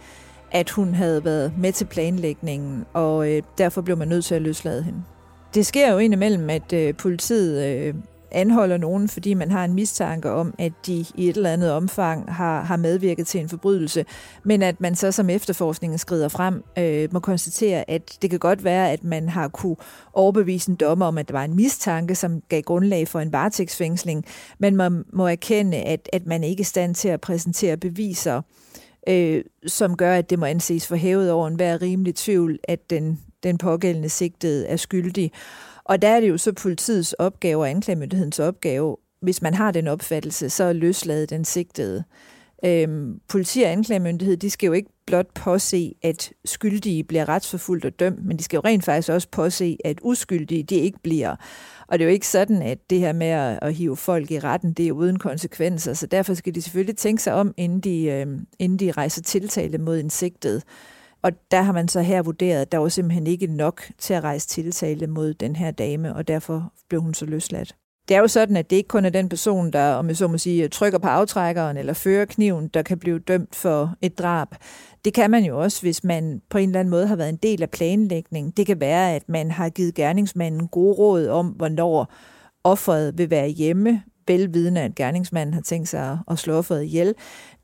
at 0.52 0.70
hun 0.70 0.94
havde 0.94 1.26
været 1.26 1.54
med 1.58 1.72
til 1.72 1.86
planlægningen, 1.86 2.86
og 2.94 3.32
øh, 3.32 3.44
derfor 3.58 3.82
blev 3.82 3.98
man 3.98 4.08
nødt 4.08 4.26
til 4.26 4.36
at 4.36 4.42
løslade 4.42 4.84
hende. 4.84 5.00
Det 5.54 5.66
sker 5.66 5.92
jo 5.92 5.98
indimellem, 5.98 6.50
at 6.50 6.74
øh, 6.74 6.94
politiet 6.94 7.66
øh, 7.66 7.94
anholder 8.32 8.78
nogen, 8.78 9.08
fordi 9.08 9.34
man 9.34 9.52
har 9.52 9.66
en 9.66 9.74
mistanke 9.74 10.32
om, 10.32 10.54
at 10.58 10.74
de 10.86 11.06
i 11.16 11.30
et 11.30 11.38
eller 11.38 11.54
andet 11.54 11.72
omfang 11.72 12.34
har, 12.34 12.64
har 12.64 12.78
medvirket 12.78 13.28
til 13.28 13.42
en 13.42 13.50
forbrydelse, 13.50 14.06
men 14.44 14.62
at 14.62 14.82
man 14.82 14.96
så 14.96 15.12
som 15.12 15.30
efterforskningen 15.30 15.98
skrider 15.98 16.28
frem, 16.28 16.64
øh, 16.78 17.10
må 17.12 17.20
konstatere, 17.20 17.90
at 17.90 18.18
det 18.22 18.30
kan 18.30 18.40
godt 18.40 18.64
være, 18.64 18.92
at 18.92 19.04
man 19.04 19.30
har 19.30 19.48
kunne 19.48 19.76
overbevise 20.14 20.70
en 20.70 20.76
dommer 20.76 21.06
om, 21.06 21.18
at 21.18 21.28
der 21.28 21.34
var 21.34 21.44
en 21.44 21.56
mistanke, 21.56 22.16
som 22.16 22.42
gav 22.50 22.62
grundlag 22.62 23.08
for 23.08 23.20
en 23.20 23.32
varetægtsfængsling, 23.32 24.26
men 24.60 24.76
man 24.76 25.06
må 25.14 25.28
erkende, 25.28 25.78
at, 25.78 26.10
at 26.14 26.26
man 26.26 26.44
ikke 26.44 26.62
er 26.62 26.64
i 26.64 26.64
stand 26.64 26.96
til 26.96 27.10
at 27.10 27.22
præsentere 27.22 27.78
beviser, 27.78 28.42
øh, 29.08 29.44
som 29.68 29.98
gør, 29.98 30.16
at 30.16 30.30
det 30.30 30.40
må 30.40 30.46
anses 30.46 30.88
for 30.88 30.96
hævet 30.96 31.32
over 31.32 31.48
enhver 31.48 31.82
rimelig 31.82 32.16
tvivl, 32.16 32.60
at 32.64 32.90
den, 32.90 33.20
den 33.44 33.58
pågældende 33.58 34.10
sigtede 34.10 34.68
er 34.68 34.78
skyldig. 34.78 35.32
Og 35.90 36.02
der 36.02 36.08
er 36.08 36.20
det 36.20 36.30
jo 36.30 36.38
så 36.38 36.54
politiets 36.54 37.14
opgave 37.14 37.62
og 37.62 37.70
anklagemyndighedens 37.70 38.40
opgave, 38.40 38.98
hvis 39.22 39.42
man 39.42 39.54
har 39.54 39.72
den 39.72 39.88
opfattelse, 39.88 40.50
så 40.50 40.74
løslade 40.74 41.26
den 41.26 41.46
sigtede. 41.46 42.04
Øhm, 42.66 43.20
politi 43.28 43.62
og 43.62 43.72
anklagemyndighed, 43.72 44.38
de 44.38 44.50
skal 44.50 44.68
jo 44.68 44.74
ikke 44.74 44.90
blot 45.08 45.34
påse, 45.34 45.96
at 46.02 46.32
skyldige 46.46 47.04
bliver 47.04 47.30
retsforfulgt 47.30 47.86
og 47.86 48.00
dømt, 48.00 48.26
men 48.26 48.38
de 48.38 48.44
skal 48.44 48.58
jo 48.58 48.62
rent 48.66 48.86
faktisk 48.86 49.10
også 49.10 49.28
påse, 49.32 49.78
at 49.86 50.00
uskyldige 50.02 50.64
de 50.64 50.76
ikke 50.76 51.00
bliver. 51.04 51.36
Og 51.88 52.00
det 52.00 52.06
er 52.06 52.10
jo 52.10 52.14
ikke 52.14 52.28
sådan, 52.28 52.62
at 52.62 52.90
det 52.90 53.00
her 53.00 53.14
med 53.14 53.28
at, 53.28 53.60
at 53.62 53.74
hive 53.74 53.98
folk 53.98 54.32
i 54.32 54.40
retten, 54.40 54.74
det 54.74 54.88
er 54.88 54.92
uden 54.92 55.20
konsekvenser, 55.20 55.94
så 55.94 56.08
derfor 56.08 56.34
skal 56.34 56.56
de 56.56 56.62
selvfølgelig 56.62 56.98
tænke 56.98 57.24
sig 57.24 57.34
om, 57.34 57.54
inden 57.58 57.80
de, 57.80 58.06
øhm, 58.06 58.48
inden 58.60 58.80
de 58.80 58.92
rejser 58.92 59.22
tiltale 59.22 59.78
mod 59.78 60.00
en 60.00 60.10
sigtet. 60.10 60.64
Og 61.22 61.32
der 61.52 61.62
har 61.62 61.74
man 61.74 61.88
så 61.88 62.02
her 62.02 62.22
vurderet, 62.22 62.62
at 62.62 62.72
der 62.72 62.78
var 62.78 62.90
simpelthen 62.90 63.28
ikke 63.28 63.48
nok 63.48 63.82
til 63.98 64.14
at 64.14 64.24
rejse 64.24 64.48
tiltale 64.48 65.08
mod 65.08 65.34
den 65.34 65.56
her 65.56 65.72
dame, 65.72 66.16
og 66.16 66.28
derfor 66.28 66.74
blev 66.90 67.02
hun 67.02 67.14
så 67.14 67.26
løsladt. 67.26 67.76
Det 68.10 68.16
er 68.16 68.20
jo 68.20 68.28
sådan, 68.28 68.58
at 68.58 68.70
det 68.70 68.76
ikke 68.76 68.88
kun 68.88 69.06
er 69.06 69.10
den 69.10 69.30
person, 69.30 69.72
der, 69.72 69.94
om 69.94 70.08
jeg 70.08 70.18
så 70.18 70.28
må 70.28 70.38
sige, 70.38 70.68
trykker 70.68 71.00
på 71.00 71.08
aftrækkeren 71.08 71.78
eller 71.78 71.94
fører 71.94 72.26
kniven, 72.26 72.68
der 72.68 72.82
kan 72.82 73.00
blive 73.00 73.20
dømt 73.20 73.56
for 73.56 73.96
et 74.02 74.20
drab. 74.20 74.48
Det 75.06 75.14
kan 75.14 75.32
man 75.32 75.44
jo 75.44 75.62
også, 75.62 75.82
hvis 75.82 76.04
man 76.04 76.42
på 76.50 76.58
en 76.58 76.70
eller 76.70 76.80
anden 76.80 76.90
måde 76.90 77.08
har 77.08 77.16
været 77.16 77.30
en 77.30 77.40
del 77.44 77.62
af 77.62 77.70
planlægningen. 77.70 78.54
Det 78.58 78.66
kan 78.66 78.80
være, 78.80 79.16
at 79.16 79.30
man 79.30 79.52
har 79.52 79.70
givet 79.70 79.96
gerningsmanden 79.96 80.68
gode 80.68 80.94
råd 80.94 81.28
om, 81.28 81.48
hvornår 81.48 82.14
offeret 82.64 83.18
vil 83.18 83.30
være 83.30 83.48
hjemme, 83.48 84.04
velvidende, 84.30 84.82
at 84.82 84.96
gerningsmanden 84.96 85.54
har 85.54 85.62
tænkt 85.62 85.90
sig 85.90 86.20
at 86.32 86.40
slå 86.40 86.54
offeret 86.54 86.84
ihjel. 86.84 87.16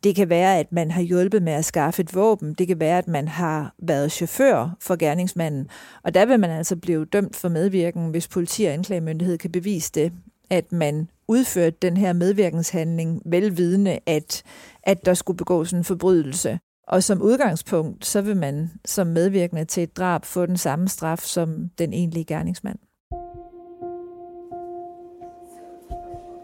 Det 0.03 0.15
kan 0.15 0.29
være, 0.29 0.59
at 0.59 0.71
man 0.71 0.91
har 0.91 1.01
hjulpet 1.01 1.43
med 1.43 1.53
at 1.53 1.65
skaffe 1.65 2.01
et 2.01 2.15
våben. 2.15 2.53
Det 2.53 2.67
kan 2.67 2.79
være, 2.79 2.97
at 2.97 3.07
man 3.07 3.27
har 3.27 3.73
været 3.79 4.11
chauffør 4.11 4.77
for 4.81 4.95
gerningsmanden. 4.95 5.67
Og 6.03 6.13
der 6.13 6.25
vil 6.25 6.39
man 6.39 6.49
altså 6.49 6.75
blive 6.75 7.05
dømt 7.05 7.35
for 7.35 7.49
medvirken, 7.49 8.09
hvis 8.09 8.27
politi 8.27 8.63
og 8.63 8.73
anklagemyndighed 8.73 9.37
kan 9.37 9.51
bevise 9.51 9.91
det 9.95 10.11
at 10.49 10.71
man 10.71 11.09
udførte 11.27 11.77
den 11.81 11.97
her 11.97 12.13
medvirkenshandling 12.13 13.21
velvidende, 13.25 13.99
at, 14.05 14.43
at 14.83 15.05
der 15.05 15.13
skulle 15.13 15.37
begås 15.37 15.71
en 15.71 15.83
forbrydelse. 15.83 16.59
Og 16.87 17.03
som 17.03 17.21
udgangspunkt, 17.21 18.05
så 18.05 18.21
vil 18.21 18.37
man 18.37 18.71
som 18.85 19.07
medvirkende 19.07 19.65
til 19.65 19.83
et 19.83 19.97
drab 19.97 20.25
få 20.25 20.45
den 20.45 20.57
samme 20.57 20.87
straf 20.87 21.19
som 21.19 21.69
den 21.77 21.93
egentlige 21.93 22.25
gerningsmand. 22.25 22.79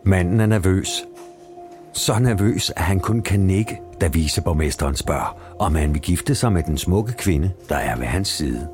Manden 0.04 0.40
er 0.40 0.46
nervøs. 0.46 1.04
Så 1.94 2.20
nervøs, 2.20 2.70
at 2.70 2.84
han 2.84 3.00
kun 3.00 3.22
kan 3.22 3.40
nikke, 3.40 3.82
da 4.02 4.08
viceborgmesteren 4.08 4.96
spørger, 4.96 5.38
om 5.60 5.76
han 5.76 5.94
vil 5.94 6.02
gifte 6.02 6.36
sig 6.36 6.54
med 6.54 6.64
den 6.64 6.78
smukke 6.78 7.14
kvinde, 7.14 7.52
der 7.70 7.76
er 7.76 7.98
ved 7.98 8.06
hans 8.06 8.28
side. 8.28 8.68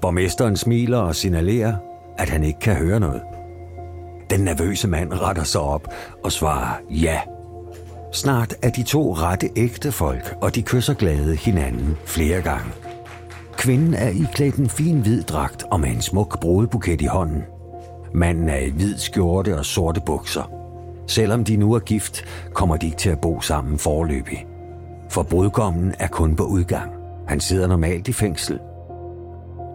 Borgmesteren 0.00 0.56
smiler 0.56 0.98
og 0.98 1.14
signalerer, 1.14 1.76
at 2.18 2.28
han 2.28 2.44
ikke 2.44 2.58
kan 2.58 2.74
høre 2.74 3.00
noget. 3.00 3.22
Den 4.30 4.40
nervøse 4.40 4.88
mand 4.88 5.12
retter 5.12 5.44
sig 5.44 5.60
op 5.60 5.88
og 6.24 6.32
svarer 6.32 6.74
ja. 6.90 7.20
Snart 8.12 8.54
er 8.62 8.70
de 8.70 8.82
to 8.82 9.12
rette 9.12 9.50
ægte 9.56 9.92
folk, 9.92 10.34
og 10.42 10.54
de 10.54 10.62
kysser 10.62 10.94
glade 10.94 11.36
hinanden 11.36 11.96
flere 12.04 12.42
gange. 12.42 12.72
Kvinden 13.56 13.94
er 13.94 14.08
iklædt 14.08 14.56
en 14.56 14.68
fin 14.68 15.00
hvid 15.00 15.22
dragt 15.22 15.64
og 15.70 15.80
med 15.80 15.88
en 15.88 16.02
smuk 16.02 16.40
brudebuket 16.40 17.00
i 17.00 17.06
hånden. 17.06 17.42
Manden 18.16 18.48
er 18.48 18.58
i 18.58 18.70
hvid 18.70 18.98
skjorte 18.98 19.58
og 19.58 19.64
sorte 19.64 20.00
bukser. 20.06 20.50
Selvom 21.06 21.44
de 21.44 21.56
nu 21.56 21.72
er 21.72 21.78
gift, 21.78 22.24
kommer 22.54 22.76
de 22.76 22.86
ikke 22.86 22.98
til 22.98 23.10
at 23.10 23.20
bo 23.20 23.40
sammen 23.40 23.78
forløbig. 23.78 24.46
For 25.10 25.22
brudgommen 25.22 25.94
er 25.98 26.08
kun 26.08 26.36
på 26.36 26.44
udgang. 26.44 26.92
Han 27.28 27.40
sidder 27.40 27.66
normalt 27.66 28.08
i 28.08 28.12
fængsel. 28.12 28.60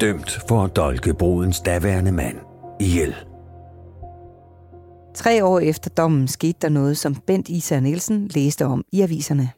Dømt 0.02 0.40
for 0.48 0.64
at 0.64 0.76
dolke 0.76 1.14
brudens 1.14 1.60
daværende 1.60 2.12
mand 2.12 2.38
ihjel. 2.80 3.16
Tre 5.16 5.46
år 5.46 5.60
efter 5.60 5.90
dommen 5.90 6.28
skete 6.28 6.58
der 6.62 6.70
noget, 6.70 6.98
som 6.98 7.16
Bent 7.16 7.50
Isa 7.50 7.80
Nielsen 7.80 8.28
læste 8.28 8.66
om 8.66 8.84
i 8.92 9.02
aviserne. 9.02 9.50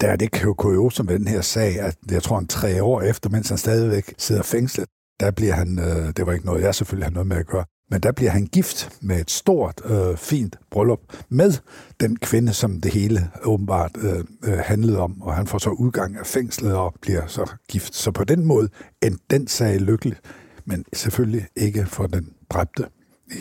Der 0.00 0.08
er 0.08 0.16
det 0.16 0.56
kurioso 0.56 1.02
med 1.02 1.18
den 1.18 1.28
her 1.28 1.40
sag, 1.40 1.80
at 1.80 1.96
jeg 2.10 2.22
tror, 2.22 2.38
en 2.38 2.46
tre 2.46 2.82
år 2.82 3.02
efter, 3.02 3.30
mens 3.30 3.48
han 3.48 3.58
stadigvæk 3.58 4.14
sidder 4.18 4.42
fængslet, 4.42 4.86
der 5.20 5.30
bliver 5.30 5.54
han, 5.54 5.78
øh, 5.78 6.12
det 6.16 6.26
var 6.26 6.32
ikke 6.32 6.46
noget, 6.46 6.62
jeg 6.62 6.74
selvfølgelig 6.74 7.06
har 7.06 7.12
noget 7.12 7.26
med 7.26 7.36
at 7.36 7.46
gøre, 7.46 7.64
men 7.90 8.00
der 8.00 8.12
bliver 8.12 8.30
han 8.30 8.46
gift 8.46 8.90
med 9.00 9.20
et 9.20 9.30
stort, 9.30 9.80
øh, 9.84 10.16
fint 10.16 10.56
bryllup 10.70 11.00
med 11.28 11.52
den 12.00 12.16
kvinde, 12.16 12.52
som 12.52 12.80
det 12.80 12.92
hele 12.92 13.30
åbenbart 13.44 13.96
øh, 14.02 14.24
øh, 14.44 14.58
handlede 14.58 14.98
om, 14.98 15.22
og 15.22 15.34
han 15.34 15.46
får 15.46 15.58
så 15.58 15.70
udgang 15.70 16.16
af 16.16 16.26
fængslet 16.26 16.74
og 16.74 16.94
bliver 17.00 17.26
så 17.26 17.50
gift. 17.68 17.94
Så 17.94 18.10
på 18.10 18.24
den 18.24 18.44
måde 18.44 18.68
endte 19.02 19.24
den 19.30 19.46
sag 19.46 19.80
lykkelig, 19.80 20.16
men 20.64 20.84
selvfølgelig 20.92 21.46
ikke 21.56 21.86
for 21.86 22.06
den 22.06 22.28
dræbte 22.50 22.84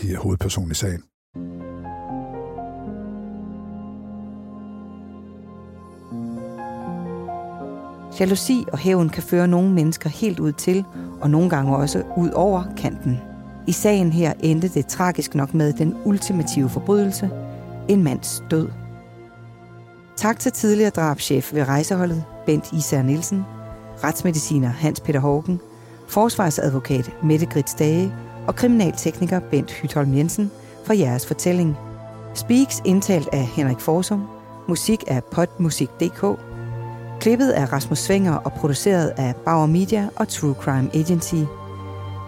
i 0.03 0.13
hovedpersonen 0.13 0.71
i 0.71 0.75
sagen. 0.75 1.03
Jalousi 8.19 8.65
og 8.71 8.77
hævn 8.77 9.10
kan 9.10 9.23
føre 9.23 9.47
nogle 9.47 9.73
mennesker 9.73 10.10
helt 10.10 10.39
ud 10.39 10.51
til, 10.51 10.83
og 11.21 11.29
nogle 11.29 11.49
gange 11.49 11.75
også 11.75 12.03
ud 12.17 12.29
over 12.29 12.63
kanten. 12.77 13.26
I 13.67 13.71
sagen 13.71 14.12
her 14.12 14.34
endte 14.39 14.67
det 14.67 14.88
tragisk 14.88 15.36
nok 15.36 15.53
med 15.53 15.73
den 15.73 15.95
ultimative 16.06 16.69
forbrydelse, 16.69 17.30
en 17.88 18.03
mands 18.03 18.43
død. 18.51 18.67
Tak 20.17 20.39
til 20.39 20.51
tidligere 20.51 20.89
drabschef 20.89 21.53
ved 21.53 21.67
rejseholdet, 21.67 22.23
Bent 22.45 22.73
Især 22.73 23.01
Nielsen, 23.01 23.45
retsmediciner 24.03 24.69
Hans 24.69 24.99
Peter 24.99 25.19
Hågen, 25.19 25.60
forsvarsadvokat 26.08 27.12
Mette 27.23 27.45
Grits 27.45 27.73
Dage 27.73 28.13
og 28.47 28.56
kriminaltekniker 28.56 29.39
Bent 29.39 29.71
Hytholm 29.71 30.15
Jensen 30.15 30.51
for 30.86 30.93
jeres 30.93 31.25
fortælling. 31.25 31.77
Speaks 32.34 32.82
indtalt 32.86 33.30
af 33.34 33.45
Henrik 33.45 33.80
Forsum, 33.80 34.27
musik 34.67 35.03
af 35.08 35.23
potmusik.dk, 35.23 36.39
klippet 37.19 37.49
af 37.49 37.73
Rasmus 37.73 37.99
Svinger 37.99 38.34
og 38.34 38.53
produceret 38.53 39.13
af 39.17 39.36
Bauer 39.36 39.65
Media 39.65 40.10
og 40.15 40.27
True 40.27 40.53
Crime 40.53 40.89
Agency. 40.93 41.36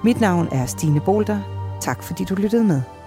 Mit 0.03 0.21
navn 0.21 0.47
er 0.51 0.65
Stine 0.65 1.01
Bolter. 1.01 1.39
Tak 1.81 2.03
fordi 2.03 2.23
du 2.23 2.35
lyttede 2.35 2.63
med. 2.63 2.98